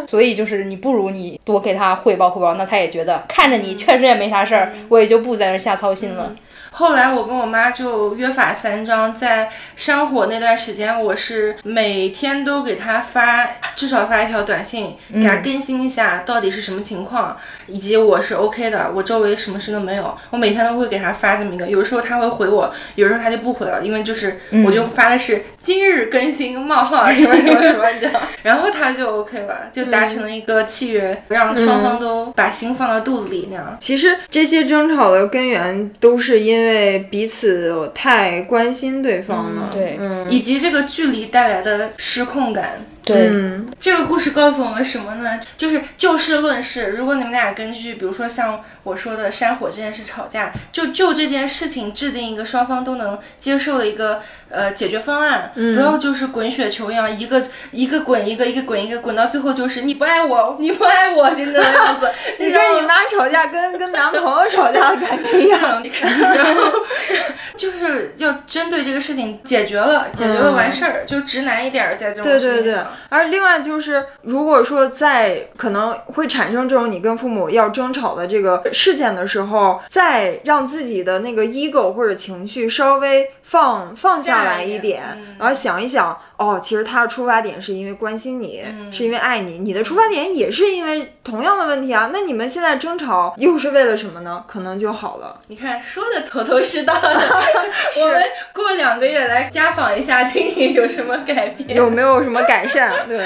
[0.09, 6.35] 所以就是你不如你多给他汇报汇报，那他也觉得看着你确实也没啥事儿，我也就不在那瞎操心了。
[6.73, 21.67] 后来我跟我妈就约法三章，在山火那段时间，我是每天都给她发，至少发一条短信，给她更新一下到底是什么情况，以及我是 OK 的，我周围什么事都没有，我每天都会给她发这么一个。
[21.67, 33.77] 有的时候她会回我，有时候她就不回了，因为就是我就发的是今日更新冒号什么什么什么，你知道，然后她就 OK 了，就达成了一个契约，让双方都把心放到肚子里那样。
[33.79, 42.85] 其实这些争吵的根源都是因为彼此太关心对方了，对，嗯，以及这个距离带来的失控感。
[43.05, 45.41] 对，嗯这个故事告诉我们什么呢？
[45.59, 46.95] 就是就事论事。
[46.97, 57.43] 如果你们俩根据，比如说像我说的山火这件事吵架，就就这件事情制定一个双方都能接受的一个呃解决方案，不要就是滚雪球一样，一个
[57.73, 62.09] 一个滚一个，一个滚一个，滚到最后就是你不爱我，你不爱我，就那个样子。
[62.39, 66.63] 你跟你妈吵架跟跟男朋友吵架的感觉一样，你看，然后
[67.59, 72.77] 就是要针对这个事情解决了，解决了完事儿，就直男一点儿，在这种对对对
[73.09, 92.11] 而另外就是，如果说在可能会产生这种你跟父母要争吵的这个事件的时候，再让自己的那个 ego 或者情绪稍微放放下来一点，一点嗯然后想一想，哦，其实他的出发点是因为关心你，嗯是因为爱你，你的出发点也是因为同样的问题啊。
[92.13, 94.43] 那你们现在争吵又是为了什么呢？
[94.47, 95.39] 可能就好了。
[95.49, 98.23] 你看说的头头是道的， 我们
[98.55, 101.77] 过两个月来家访一下，听听有什么改变。
[101.77, 103.07] 有没有什么改善？
[103.09, 103.19] 对。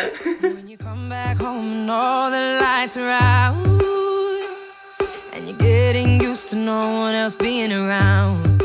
[0.43, 3.55] When you come back home all the lights are out,
[5.33, 8.56] and you're getting used to no one else being around.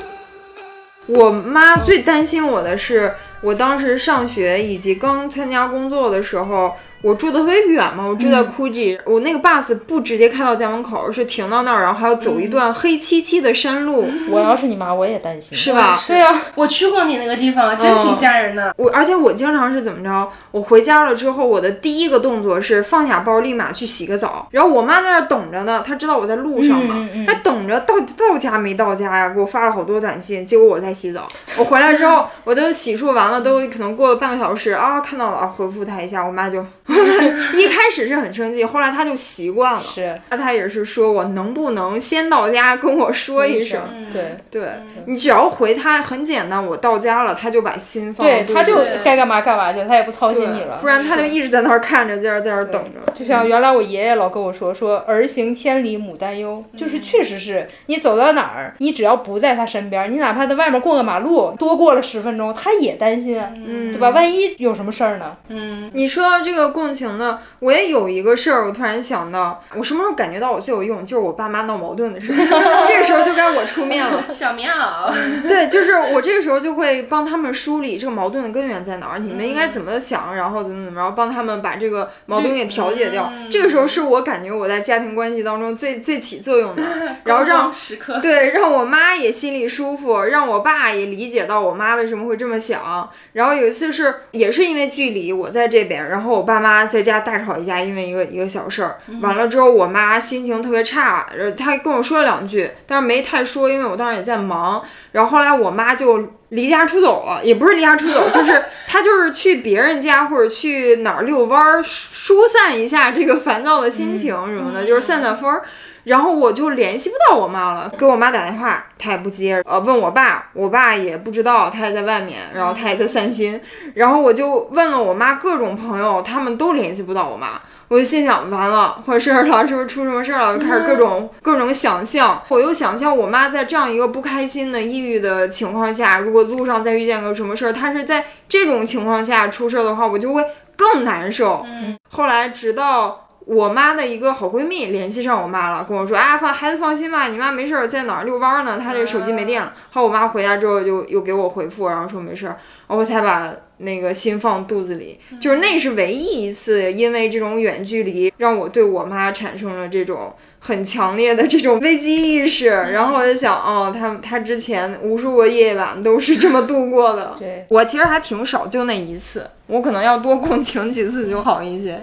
[1.07, 15.57] 我妈最担心我的是，我当时上学以及刚参加工作的时候，我住的特别远嘛，我住在 Coogee，、我那个 bus 不直接开到家门口，是停到那儿，然后还要走一段黑漆漆的山路，我要是你妈，我也担心。
[15.57, 15.99] 是吧？
[16.07, 18.73] 对啊、我去过你那个地方，真挺吓人的。
[18.77, 20.29] 我而且我经常是怎么着？
[20.51, 24.47] 我回家了之后，我的第一个动作是放下包，立马去洗个澡。
[24.51, 30.45] 然后我妈在那儿等着呢，她知道我在路上嘛，嗯嗯嗯她等着到到家没到家呀，给我发了好多短信。
[30.45, 31.27] 结果我在洗澡，
[31.57, 36.65] 我回来之后，我都洗漱完了，都可能过了半个小时啊，看到了啊，回复她一下，我妈就
[37.57, 39.83] 一开始是很生气，后来他就习惯了。
[39.83, 43.79] 是那他也是说我能不能先到家跟我说一声？
[44.11, 44.69] 对对
[45.05, 50.79] 你只要回他很简单，我到家了，他就把心放对，他就就该干嘛干嘛去，他也不操心你了。
[50.81, 53.11] 不然他就一直在那儿看着，在那儿在那儿等着。
[53.13, 64.09] 就像原来我爷爷老跟我说，说儿行千里母担忧，就是确实是你走到哪儿，你只要不在他身边，你哪怕在外面过个马路，多过了十分钟，他也担心啊，嗯对吧？
[64.09, 65.37] 万一有什么事儿呢？
[65.49, 74.25] 嗯，你说到这个共情的，我也有一个事儿，我突然想到，我什么时候感觉到我最有用，就是我爸妈闹矛盾的时候， 这个时候就该我出面了。
[74.33, 75.11] 小棉袄，
[75.47, 83.31] 对，就是我这个时候就会帮他们梳理这个矛盾的根源在哪儿，你们应该怎么想，然后怎么怎么着，帮他们把这个矛盾给调节掉。
[83.51, 86.81] 这个时候是我感觉我在家庭关系当中最最起作用的，
[87.25, 88.19] 然后让时刻。
[88.21, 93.09] 对，让我妈也心里舒服，让我爸也理解到我妈为什么会这么想。
[93.33, 98.99] 然后有一次是也是因为距离，我在这边，然后我爸妈在家大吵一架，因为一个一个小事儿。
[99.21, 104.81] 完了之后，我妈心情特别差，呃她跟我说了两句，但是没太说，因为我当时也在忙。
[105.11, 115.63] 然后后来我妈就离家出走了，也不是离家出走，就是 她就是去别人家或者去哪儿遛弯儿，疏散一下这个烦躁的心情什么的，就是散散风儿。
[116.03, 123.59] 然后我就联系不到我妈了，给我妈打电话，她也不接，呃，问我爸，我爸也不知道，他也在外面，然后他也在散心，
[123.95, 130.57] 然后我就问了我妈各种朋友，他们都联系不到我妈，我就心想完了，坏事儿了，是不是出什么事儿了？
[130.57, 140.43] 就开始各种、各种想象，我又想象我妈在这样一个不开心的、抑郁的情况下，如果路上再遇见个什么事儿，她是在这种情况下出事儿的话，我就会
[140.75, 141.63] 更难受。
[141.67, 149.73] 嗯，后来直到我妈的一个好闺蜜联系上我妈了，跟我说啊，放孩子放心吧，你妈没事儿，在哪儿遛弯儿呢，她这手机没电了。
[149.91, 155.19] 后来我妈回家之后就又给我回复，然后说没事儿，我才把那个心放肚子里。
[155.41, 162.69] 就是那是唯一一次因为这种远距离让我对我妈产生了这种很强烈的这种危机意识。
[162.69, 167.35] 然后我就想，哦，她她之前无数个夜晚都是这么度过的。
[167.37, 172.01] 对我其实还挺少，就那一次，我可能要多共情几次就好一些。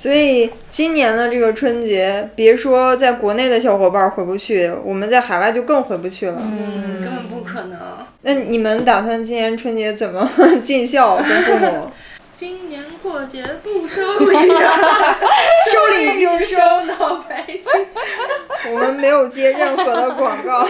[0.00, 6.40] 所以今年的这个春节，别说在国内的小伙伴回不去，我们在海外就更回不去了。
[6.40, 7.78] 嗯，根本不可能。
[8.22, 10.26] 那你们打算今年春节怎么
[10.64, 11.90] 尽孝跟父母？
[12.32, 15.18] 今年过节不收礼啊，
[15.70, 17.70] 收礼就收脑白金。
[18.72, 20.66] 我们没有接任何的广告，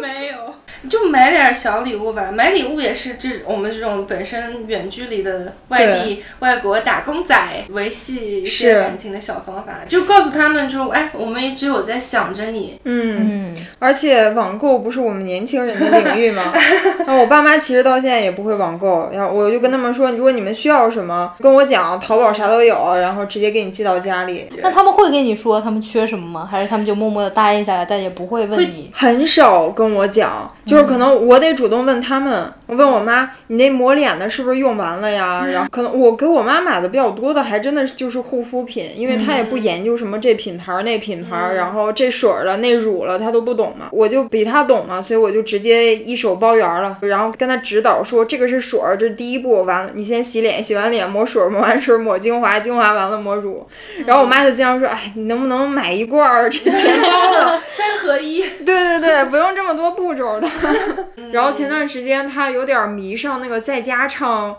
[0.00, 0.54] 没有。
[0.88, 7.36] 就买点小礼物吧，买礼物也是这我们这种本身远距离的外地外国打工仔
[7.70, 12.78] 维系一些感情的小方法，就告诉他们，就哎，我们一直有在想着你。
[12.84, 16.52] 嗯，而且网购不是我们年轻人的领域吗？
[17.06, 24.46] 那我爸妈其实到现在也不会网购，然后我就跟他们说，如果你们需要什么，跟我讲，淘宝啥都有，然后直接给你寄到家里。
[24.62, 26.48] 那他们会跟你说他们缺什么吗？
[26.50, 28.90] 还是他们就默默的答应下来，但也不会问你？
[28.94, 30.52] 很少跟我讲。
[30.68, 35.44] 就是可能我得主动问他们，我问我妈，你那抹脸的是不是用完了呀？
[35.50, 53.66] 然后可能我给我妈买的比较多的，还真的就是护肤品，因为她也不研究什么这品牌那品牌，然后这水了那乳了，她都不懂嘛，我就比她懂嘛，所以我就直接一手包圆了，然后跟她指导说这个是水，这是第一步，完了你先洗脸，洗完脸抹水，抹完水抹精华，精华完了抹乳，
[54.04, 58.42] 然后我妈就经常说，哎，你能不能买一罐儿这 全包的三合一？
[58.66, 60.46] 对对对，不用这么多步骤的。
[61.32, 64.56] 然后前段时间她有点迷上那个在家唱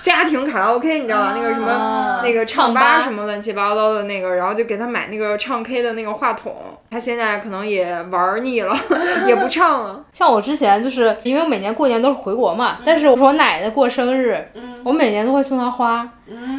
[0.00, 1.32] 家庭卡拉 OK，你知道吧？
[1.34, 6.54] 那个什么那个唱吧什么乱七八糟的那个，然后就给他买那个唱 K 的那个话筒。
[6.90, 8.74] 他现在可能也玩腻了，
[9.26, 10.04] 也不唱了。
[10.12, 14.42] 像我之前就是因为我每年过年都是回国嘛，但是我说我奶奶过生日，
[14.84, 16.08] 我每年都会送她花。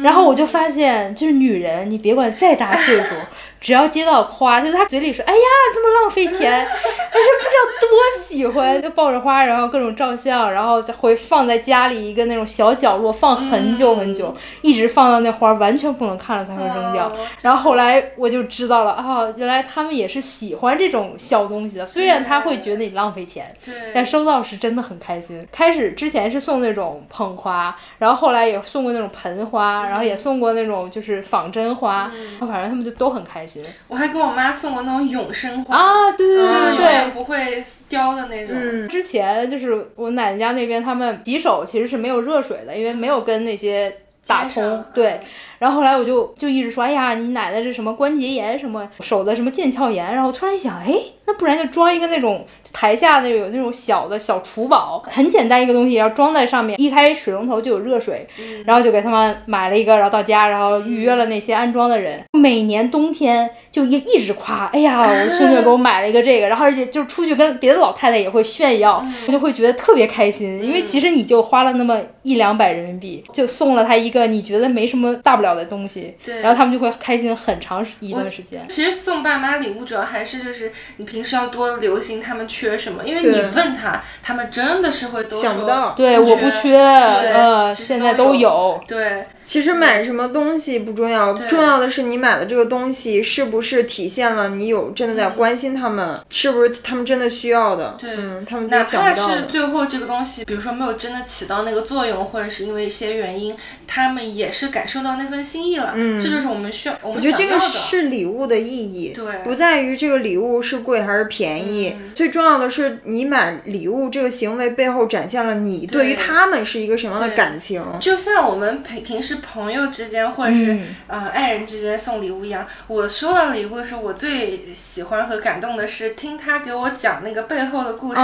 [0.02, 3.14] 然后我就发现，就是女人，你别管再大岁数。
[3.60, 5.40] 只要接到花，就他嘴里说：“哎呀，
[5.74, 6.66] 这么浪费钱。”
[7.12, 17.12] 但是不知道多喜欢，就抱着花，然后各种照相，然后再会放在家里一个那种小角落，放很久很久，一直放到那花完全不能看了才会扔掉。
[17.42, 23.54] 然后后来我就知道了啊，原来他们也是喜欢这种小东西的，虽然他会觉得你浪费钱，
[23.92, 25.46] 但收到是真的很开心。
[25.50, 33.49] 开始之前是送那种捧花，然后后来也送过那种盆花，然后也送过那种就是仿真花，反正他们就都很开心。
[33.88, 35.76] 我还给我妈送过那种永生花。
[35.76, 38.56] 啊，对对对对对，不会凋的那种。
[38.58, 43.92] 嗯，之前就是我奶奶家那边，他们洗手其实是没有热水的，因为没有跟那些
[44.26, 44.84] 打通。
[44.94, 45.20] 对，
[45.60, 50.94] 然后后来我就就一直说，哎呀，你奶奶是什么关节炎什么手的什么腱鞘炎，然后突然一想，哎。
[51.26, 58.26] 那不然就装一个那种台下那有那种小的小厨宝，很简单一个东西，然后装在上面，一开水龙头就有热水，
[58.64, 62.20] 然后就给他们买了一个，然后到家，然后预约了那些安装的人。
[62.32, 78.66] 每年冬天就一一直夸，哎呀，我孙女给我买了一个这个，然后而且就出去跟别的老太太也会炫耀，我就会觉得特别开心，因为其实你就花了那么一两百人民币，就送了他一个你觉得没什么大不了的东西，对，然后他们就会开心很长一段时间。
[78.68, 81.20] 其实送爸妈礼物主要还是就是你平。
[81.20, 85.92] 时要多留心他们缺什么，因为你问他，他们真的是会都想不到。
[85.92, 88.82] 对，我不缺，呃，现在都有。
[88.88, 89.26] 对。
[89.42, 97.96] 其实买什么东西不重要，重要的是你买的这个东西是不是体现了你有真的在关心他们，是不是他们真的需要的？
[98.00, 98.16] 对，
[98.48, 103.54] 他们哪怕是最后这个东西，比如说没有真的起到那个作用，或者是因为一些原因，
[103.86, 105.92] 他们也是感受到那份心意了。
[105.94, 109.12] 嗯，这就是我们需要，我们觉得这个是礼物的意义。
[109.14, 117.82] 对，不在于这个礼物是贵还是便宜，最重要的是你买礼物这个行为背后展现了你对于他们是一个什么样的感情。
[117.98, 120.20] 就像我们平平时朋友之间。
[120.30, 120.78] 或者是
[121.08, 128.20] 呃爱人之间送礼物一样，我收到礼物的时候，我最喜欢和感动的是听他给我讲那个背后的故事，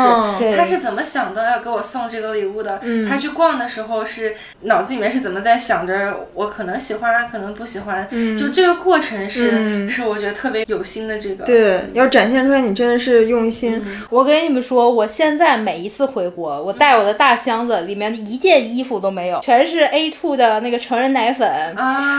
[0.57, 2.81] 他是怎么想到要给我送这个礼物的？
[3.09, 11.45] 他去逛的时候是脑子里面是怎么在想着我可能喜欢，可能不喜欢，就这个过程是是我觉得特别有心的这个。
[11.45, 13.85] 对，要展现出来你真的是用心。
[14.11, 21.75] 我跟你们说，我现在每一次回国，我带我的大箱子里面的一件衣服都没有，全是 A two 的那个成人奶粉。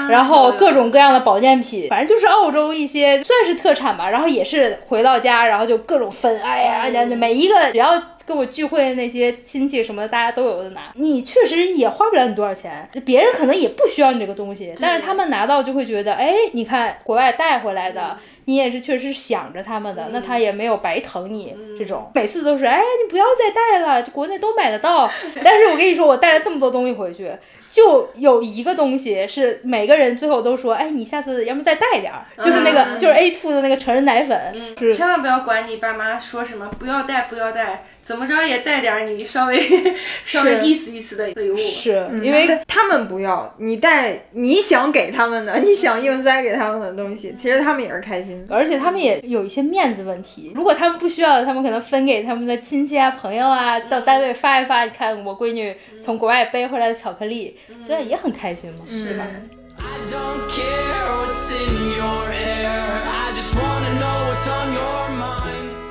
[0.09, 4.09] 然后各种各样的保健品，反正就是澳洲一些算是特产吧。
[4.09, 10.91] 然后也是回到家，然后就各种分，哎呀，每一个只要跟我聚会的那些亲戚什么的，大家都有的拿。
[10.95, 21.55] 你确实也花不了你多少钱，别人可能也不需要你这个东西，但是他们拿到就会觉得，哎，你看国外带回来的，你也是确实想着他们的，那他也没有白疼你。
[21.77, 25.09] 这种每次都是，哎，你不要再带了，国内都买得到。
[25.43, 27.31] 但是我跟你说，我带了这么多东西回去。
[27.77, 34.35] 就有一个东西是每个人最后都说，哎，你下次要么再带点儿，就是那个就是 A two 的那个成人奶粉，
[34.79, 37.83] 是千万不要管你爸妈说什么，不要带，不要带。
[38.01, 39.61] 怎么着也带点你稍微
[40.23, 50.53] 稍微意思意思的礼物，是因为他们不要你带你想给他们的， 你想硬塞给他们的东西，其实他们也是开心，而且他们也有一些面子问题。
[50.55, 54.85] 如果他们不需要的，他们可能分给他们的亲戚啊、朋友啊，到单位发一发。
[54.85, 59.13] 你看我闺女从国外背回来的巧克力，对，也很开心嘛，是。
[59.17, 59.25] 吧？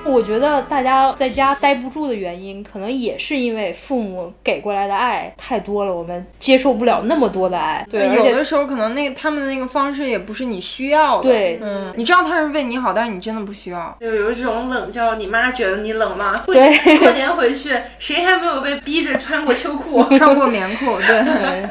[0.06, 7.86] 我觉得大家在家待不住的原因，可能也是因为父母给过来的爱太多了，我们接受不了那么多的爱。
[7.90, 11.28] 对，有的时候可能那他们的那个方式也不是你需要的。
[11.28, 13.96] 对，嗯，你知道他是为你好，但是你真的不需要。
[14.00, 16.42] 就有一种冷叫你妈觉得你冷吗？
[16.46, 20.96] 对，过年回去谁还没有被逼着穿过秋裤、 穿过棉裤？
[20.98, 21.68] 对，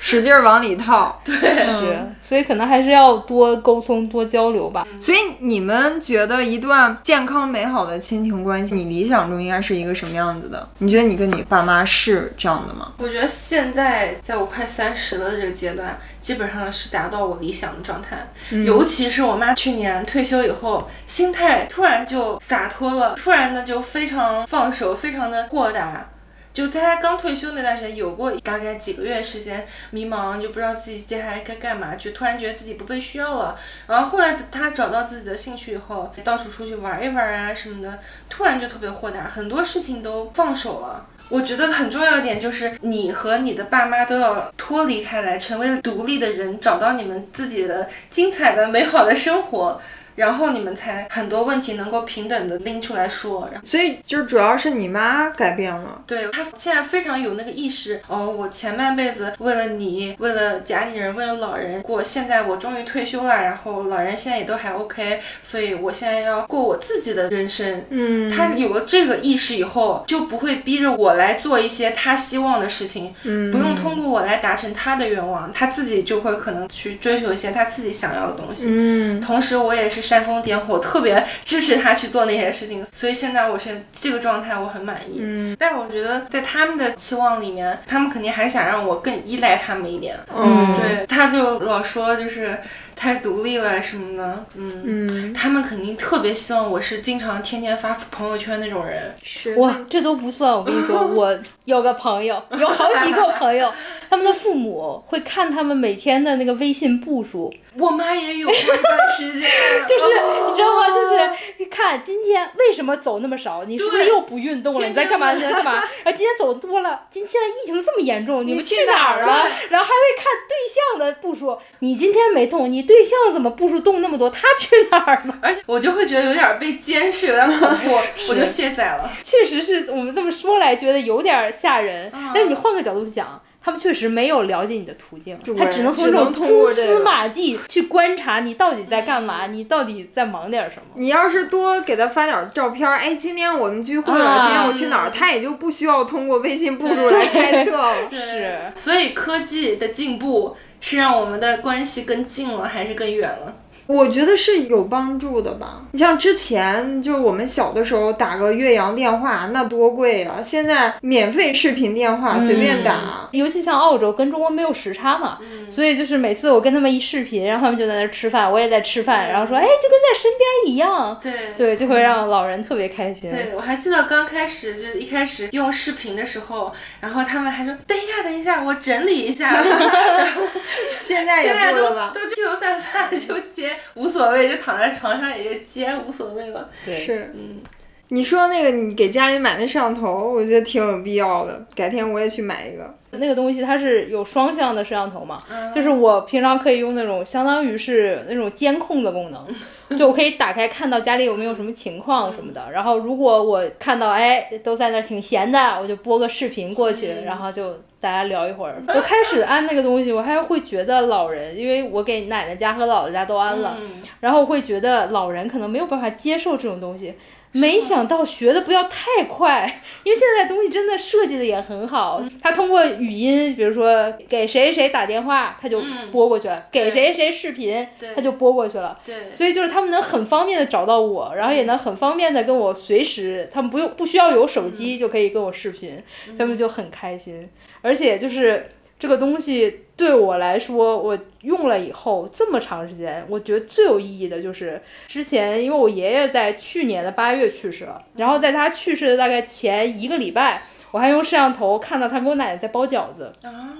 [0.00, 1.18] 使劲往里套。
[1.24, 4.86] 对，是，所以可能还是要多沟通、多交流吧。
[4.98, 7.71] 所以你们觉得一段健康美好。
[7.72, 10.68] 好的亲情关系，你理想中应该是一个什么样子的？
[10.78, 12.92] 你觉得你跟你爸妈是这样的吗？
[12.98, 18.30] 我觉得现在在我快三十了这个阶段，基本上是达到我理想的状态。
[18.64, 26.08] 尤其是我妈去年退休以后，心态突然就洒脱了，突然的就非常放手，非常的豁达。
[26.52, 33.58] 就在他刚退休那段时间，有过大概几个月时间迷茫，就不知道自己接下来该干嘛，就突然觉得自己不被需要了。
[33.86, 37.98] 然后后来他找到自己的兴趣以后，到处出去玩一玩啊什么的，
[38.28, 41.06] 突然就特别豁达，很多事情都放手了。
[41.28, 49.80] 我觉得很重要一点就是，你和你的爸妈都要脱离开来，成为独立的人，找到你们自己的精彩的、美好的生活。
[50.14, 67.84] 然后你们才很多问题能够平等的拎出来说，所以就主要是你妈改变了，对她现在非常有那个意识哦，我前半辈子为了你，为了家里人，为了老人过，现在我终于退休了，然后老人现在也都还 OK，所以我现在要过我自己的人生。
[67.88, 78.66] 嗯，她有了这个意识以后，就不会逼着我来做一些她希望的事情，嗯，不用通过我来达成她的愿望，她自己就会可能去追求一些她自己想要的东西。
[78.68, 80.01] 嗯，同时我也是。
[80.02, 85.18] 煽风点火，特别支持他去做那些事情，所以现在我是这个状态，我很满意。
[85.20, 90.18] 嗯，但我觉得在他们的期望里面，他们肯定还想让我更依赖他们一点。
[90.36, 92.58] 嗯，对，他就老说就是。
[92.94, 99.12] 太独立了什么的，嗯嗯，他们肯定特别希望我是经常天天发朋友圈那种人。
[99.24, 100.52] 是哇，这都不算。
[100.52, 103.72] 我跟你说， 我有个朋友，有好几个朋友，
[104.08, 107.52] 他们的父母会看他们每天的那个微信步数。
[107.78, 108.78] 我妈也有一段
[109.16, 109.42] 时间，
[109.88, 110.88] 就是你知道吗？
[110.94, 113.64] 就是看今天为什么走那么少？
[113.64, 114.86] 你是不是又不运动了？
[114.86, 115.32] 你在干嘛？
[115.32, 115.72] 你在干嘛？
[115.72, 119.26] 然后今天走的多了，今现在疫情这么严重，你们去哪儿了？
[119.70, 121.58] 然后还会看对象的步数。
[121.78, 122.82] 你今天没动，你。
[122.82, 124.28] 对象怎么步数动那么多？
[124.28, 125.38] 他去哪儿了？
[125.40, 127.94] 而且我就会觉得有点被监视，有点恐怖，
[128.28, 129.10] 我就卸载了。
[129.22, 133.40] 确实是我们这么说来觉得有点吓人，但是你换个角度想。
[133.64, 140.82] 他们确实没有了解你的途径，他只能从这种蛛丝马迹去观察你到底在干嘛，你到底在忙点什么。
[140.94, 147.94] 你要是多给他发点照片，哎，今天我们聚会了，今天我去哪儿，他也就不需要通过微信步数来猜测了。
[148.10, 150.56] 是，所以科技的进步。
[150.84, 153.54] 是让我们的关系更近了，还是更远了？
[153.92, 155.82] 我觉得是有帮助的吧。
[155.92, 160.40] 你像之前，就是我们小的时候打个岳阳电话，那多贵啊！
[160.42, 163.28] 现在免费视频电话随便打。
[163.32, 165.38] 尤其像澳洲跟中国没有时差嘛，
[165.68, 171.18] 所以就是每次我跟他们一视频，然后他们就在那吃饭，我也在吃饭，然后说，哎，就跟在身边一样。
[171.22, 173.30] 对对，就会让老人特别开心。
[173.30, 179.62] 对，我还记得刚开始就是一开始用视频的时候，然后他们还说，等一下，等一下，我整理一下。
[181.00, 186.68] 现在也现在都都披头散发的就接，无所谓，就躺在床上也就接，无所谓了。
[186.84, 187.60] 对，是，嗯，
[188.08, 192.94] 你说那个你给家里买那摄像头，我觉得挺有必要的，改天我也去买一个。
[193.14, 195.36] 那个东西它是有双向的摄像头嘛，
[195.74, 199.46] 就是我平常可以用那种相当于是那种监控的功能，
[199.98, 202.70] 就我可以打开看到家里有没有什么情况什么的。
[202.72, 208.82] 然后如果我看到哎都在那挺闲的，我就播个视频过去，然后就大家聊一会儿。
[208.88, 213.76] 我开始安那个东西，我还会觉得老人，因为我给奶奶家和姥姥家都安了，
[214.18, 217.14] 然后我会觉得老人可能没有办法接受这种东西。
[217.54, 222.24] 没想到学的不要太快，因为现在东西真的设计的也很好。
[222.40, 227.86] 他通过语音，比如说给谁谁打电话，他就拨过去了；给谁谁视频，
[228.16, 228.98] 他就拨过去了。
[229.04, 236.02] 对，所以就是他们能很方便的找到我，然后也能很方便的跟我随时，他们不用不需要有手机就可以跟我视频，
[236.38, 237.50] 他们就很开心。
[237.82, 238.68] 而且就是。
[238.98, 250.62] 这个东西对我来说，我用了以后这么长时间，我觉得最有意义的就是之前，因为我爷爷在去年的八月去世了，然后在他去世的大概前一个礼拜，
[250.92, 253.74] 我还用摄像头看到他跟我奶奶在包饺子啊，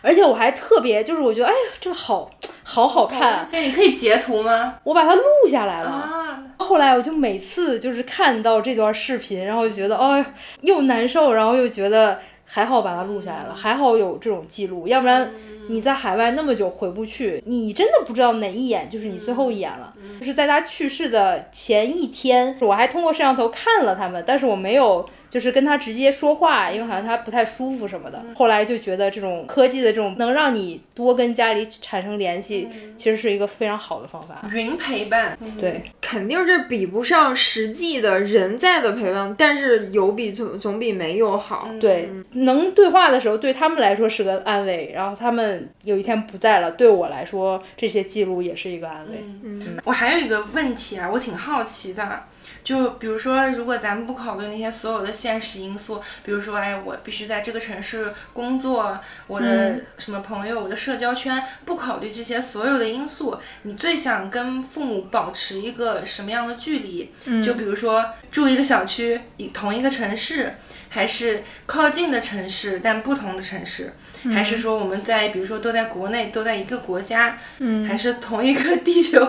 [0.00, 2.30] 而且我还特别就是我觉得，哎呀，这好
[2.62, 4.78] 好好看，现在你可以截图吗？
[4.84, 5.90] 我把它录下来了。
[5.90, 10.24] 啊，后来我就每次就是看到这段视频，然后就觉得，哦，
[10.62, 15.30] 又难受，然后又觉得还好把它录下来了，还好有这种记录，要不然
[15.68, 19.92] 你在海外那么久回不去，你真的不知道哪一眼就是你最后一眼了。
[20.20, 25.08] 就是在他去世的前一天，我还通过摄像头看了他们，但是我没有。
[25.32, 28.22] 就是跟他直接说话，因为好像他不太舒服什么的。
[28.34, 32.68] 后来就觉得这种科技的这种能让你多跟家里产生联系，
[32.98, 34.46] 其实是一个非常好的方法。
[34.52, 41.66] 云陪伴，对，肯定是比不上实际的人在的陪伴，但是有比总总比没有好。
[41.80, 44.92] 对，能对话的时候，对他们来说是个安慰。
[44.94, 49.24] 然后他们有一天不在了，对我来说，这些记录也是一个安慰。
[49.42, 52.24] 嗯，我还有一个问题啊，我挺好奇的。
[52.64, 67.12] 就比如说，如果咱们不考虑那些所有的现实因素，比如说，哎，我必须在这个城市工作，我的什么朋友，我的社交圈，不考虑这些所有的因素，你最想跟父母保持一个什么样的距离？
[67.42, 70.54] 就比如说住一个小区，一同一个城市，
[70.88, 73.92] 还是靠近的城市但不同的城市？
[74.34, 79.20] 还是说我们在比如说都在国内，都在一个国家，嗯，还是同一个地球？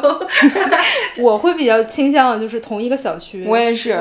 [1.21, 3.45] 我会比较倾向就是同一个小区。
[3.47, 3.97] 我也是，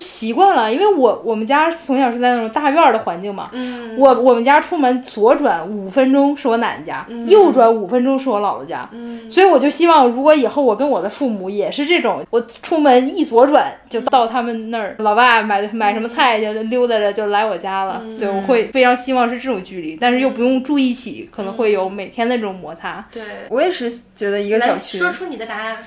[0.00, 3.50] 习惯了，因为我我们家从小是在那种大院的环境嘛。
[3.52, 8.88] 嗯，我我们家出门左转五分钟是我奶奶家，右转五分钟是我姥姥家。
[8.92, 18.00] 嗯，所以我就希望，如果以后我跟我的父母也是这种，我出门一左转就到他们那儿，老爸买买什么菜就溜达着就来我家了。
[18.18, 20.21] 对，我会非常希望是这种距离，但是。
[20.22, 23.06] 又不用住一起，可能会有每天的这种摩擦。
[23.10, 25.78] 对我也是觉得一个小区，说出你的答案，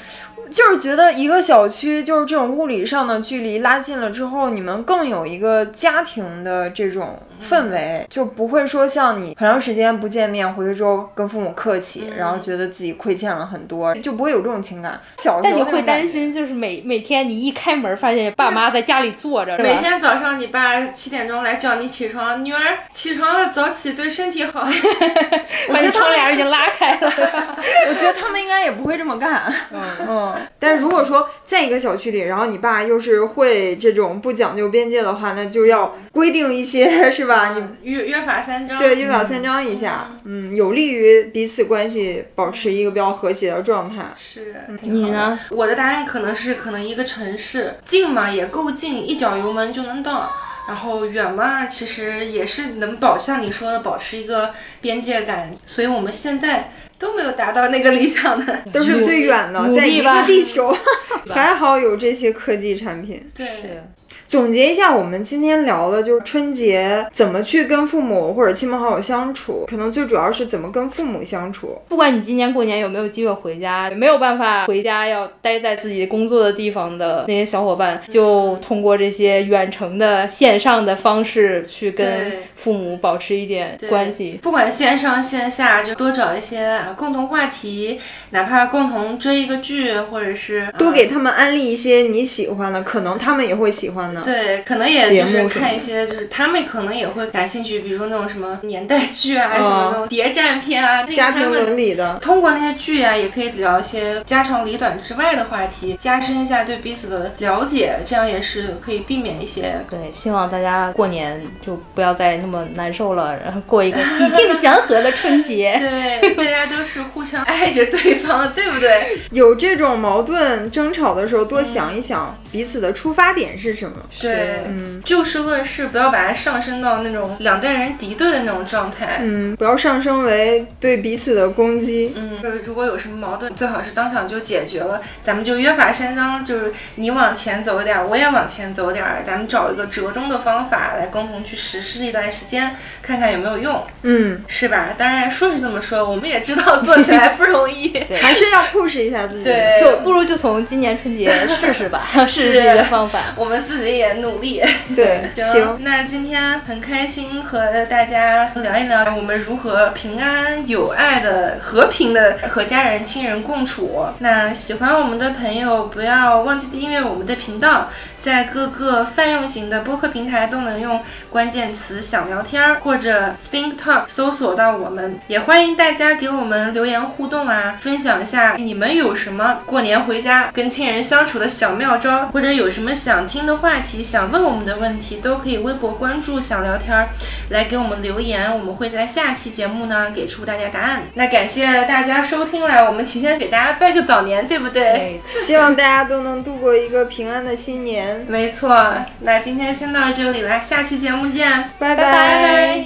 [0.52, 7.18] 就是觉得一个小区就是这种物理上的距离拉近了之后，你们更有一个家庭的这种
[7.50, 15.00] 氛围，就不会说像你很长时间不见面回去之后跟父母客气，然后觉得自己亏欠了很多，就不会有这种情感。
[15.18, 22.60] 小但你会担心，就是每每天你一开门发现爸妈在家里坐着，每天早上你爸七点钟来叫你起床，女儿
[22.94, 24.26] 起床了，早起对身。
[24.26, 24.62] 体好，
[25.72, 27.00] 把你窗帘已经拉开了。
[27.88, 29.44] 我觉得他们应该也不会这么干。
[29.72, 30.36] 嗯嗯。
[30.58, 37.35] 但是如果说在一个小区里，然后你爸又是会这种不讲究边界的话，那就要规定一些，是吧？
[37.56, 38.80] 你约约法三章。
[38.80, 44.12] 对，约法三章一下，嗯，有利于彼此关系保持一个比较和谐的状态。
[44.16, 45.38] 是，你呢？
[45.50, 50.32] 我的答案可能是，可能一个城市近嘛，也够近，一脚油门就能到。
[50.68, 60.76] 然后远嘛，其实也是能保像你说的保持一个边界感，所以我们现在都没有达到那个理想的， 都是最远的，在一个地球，
[61.30, 63.30] 还好有这些科技产品。
[63.36, 63.84] 对。
[64.28, 71.80] 总结一下，我们今天聊的就是春节怎么去跟父母或者亲朋好友相处，可能最主要是怎么跟父母相处。
[71.88, 84.40] 不管你今年过年有没有机会回家，没有办法回家要待在自己工作的地方的那些小伙伴，就通过这些远程的线上的方式去跟父母保持一点关系。
[84.42, 88.00] 不管线上线下，就多找一些共同话题，
[88.32, 94.25] 哪怕共同追一个剧，或者是多给他们安利一些你喜欢的，可能他们也会喜欢的。
[94.26, 102.18] 对，可能也就是看一些，就是他们可能也会感兴趣，比如说那种什么年代剧啊，什么那种谍战片啊，家庭伦理的。
[102.22, 109.80] 通过那些剧啊，也可以聊一些家长里短之外的话题，加深一下对彼此的了解，这样也是可以避免一些。
[109.90, 115.78] 对，希望大家过年就不要再那么难受了，然后过一个喜庆祥和的春节。
[115.80, 119.20] 对，大家都是互相爱着对方，对不对？
[119.32, 123.98] 有这种矛盾争吵的时候，多想一想彼此的出发点是什么。
[124.20, 129.20] 对，嗯，就事论事，不要把它上升到那种两代人敌对的那种状态。
[129.22, 132.14] 嗯，不要上升为对彼此的攻击。
[132.16, 135.02] 嗯，如果有什么矛盾，最好是当场就解决了。
[135.22, 143.84] 咱们就约法三章，就是你往前走点儿，我也往前走点儿，咱们找一个折中的方法来共同去实施一段时间，看看有没有用。
[144.04, 144.90] 嗯，是吧？
[144.98, 147.92] 当然说是这么说，我们也知道做起来不容易，
[148.22, 149.44] 还是要 push 一下自己。
[149.44, 153.20] 对， 就不如就从今年春节试试吧， 试试这个方法。
[153.36, 154.16] 我们自己也。
[154.16, 154.62] 努力，
[154.96, 155.78] 对， 行。
[155.82, 164.06] 那今天很开心和大家聊一聊我们如何平安有爱的、和平的和家人亲人共处。
[164.20, 167.90] 那喜欢我们的朋友不要忘记订阅我们的频道。
[168.26, 171.00] 在各个泛用型的播客平台都能用
[171.30, 175.20] 关键词“想聊天”或者 “think talk” 搜索到我们。
[175.28, 187.08] 也欢迎大家给我们留言互动啊，分享一下你们有什么过年回家跟亲人相处的小妙招，或者有什么想听的话题、想问我们的问题，都可以微博关注“想聊天”
[187.50, 191.04] 来给我们留言，我们会在下期节目呢给出大家答案。
[191.14, 195.22] 那感谢大家收听了，我们提前给大家拜个早年，对不对？
[195.46, 198.15] 希望大家都能度过一个平安的新年。
[198.28, 198.76] 没错，
[199.20, 202.04] 那今天先到这里了，下期节目见，拜拜。
[202.04, 202.86] 拜。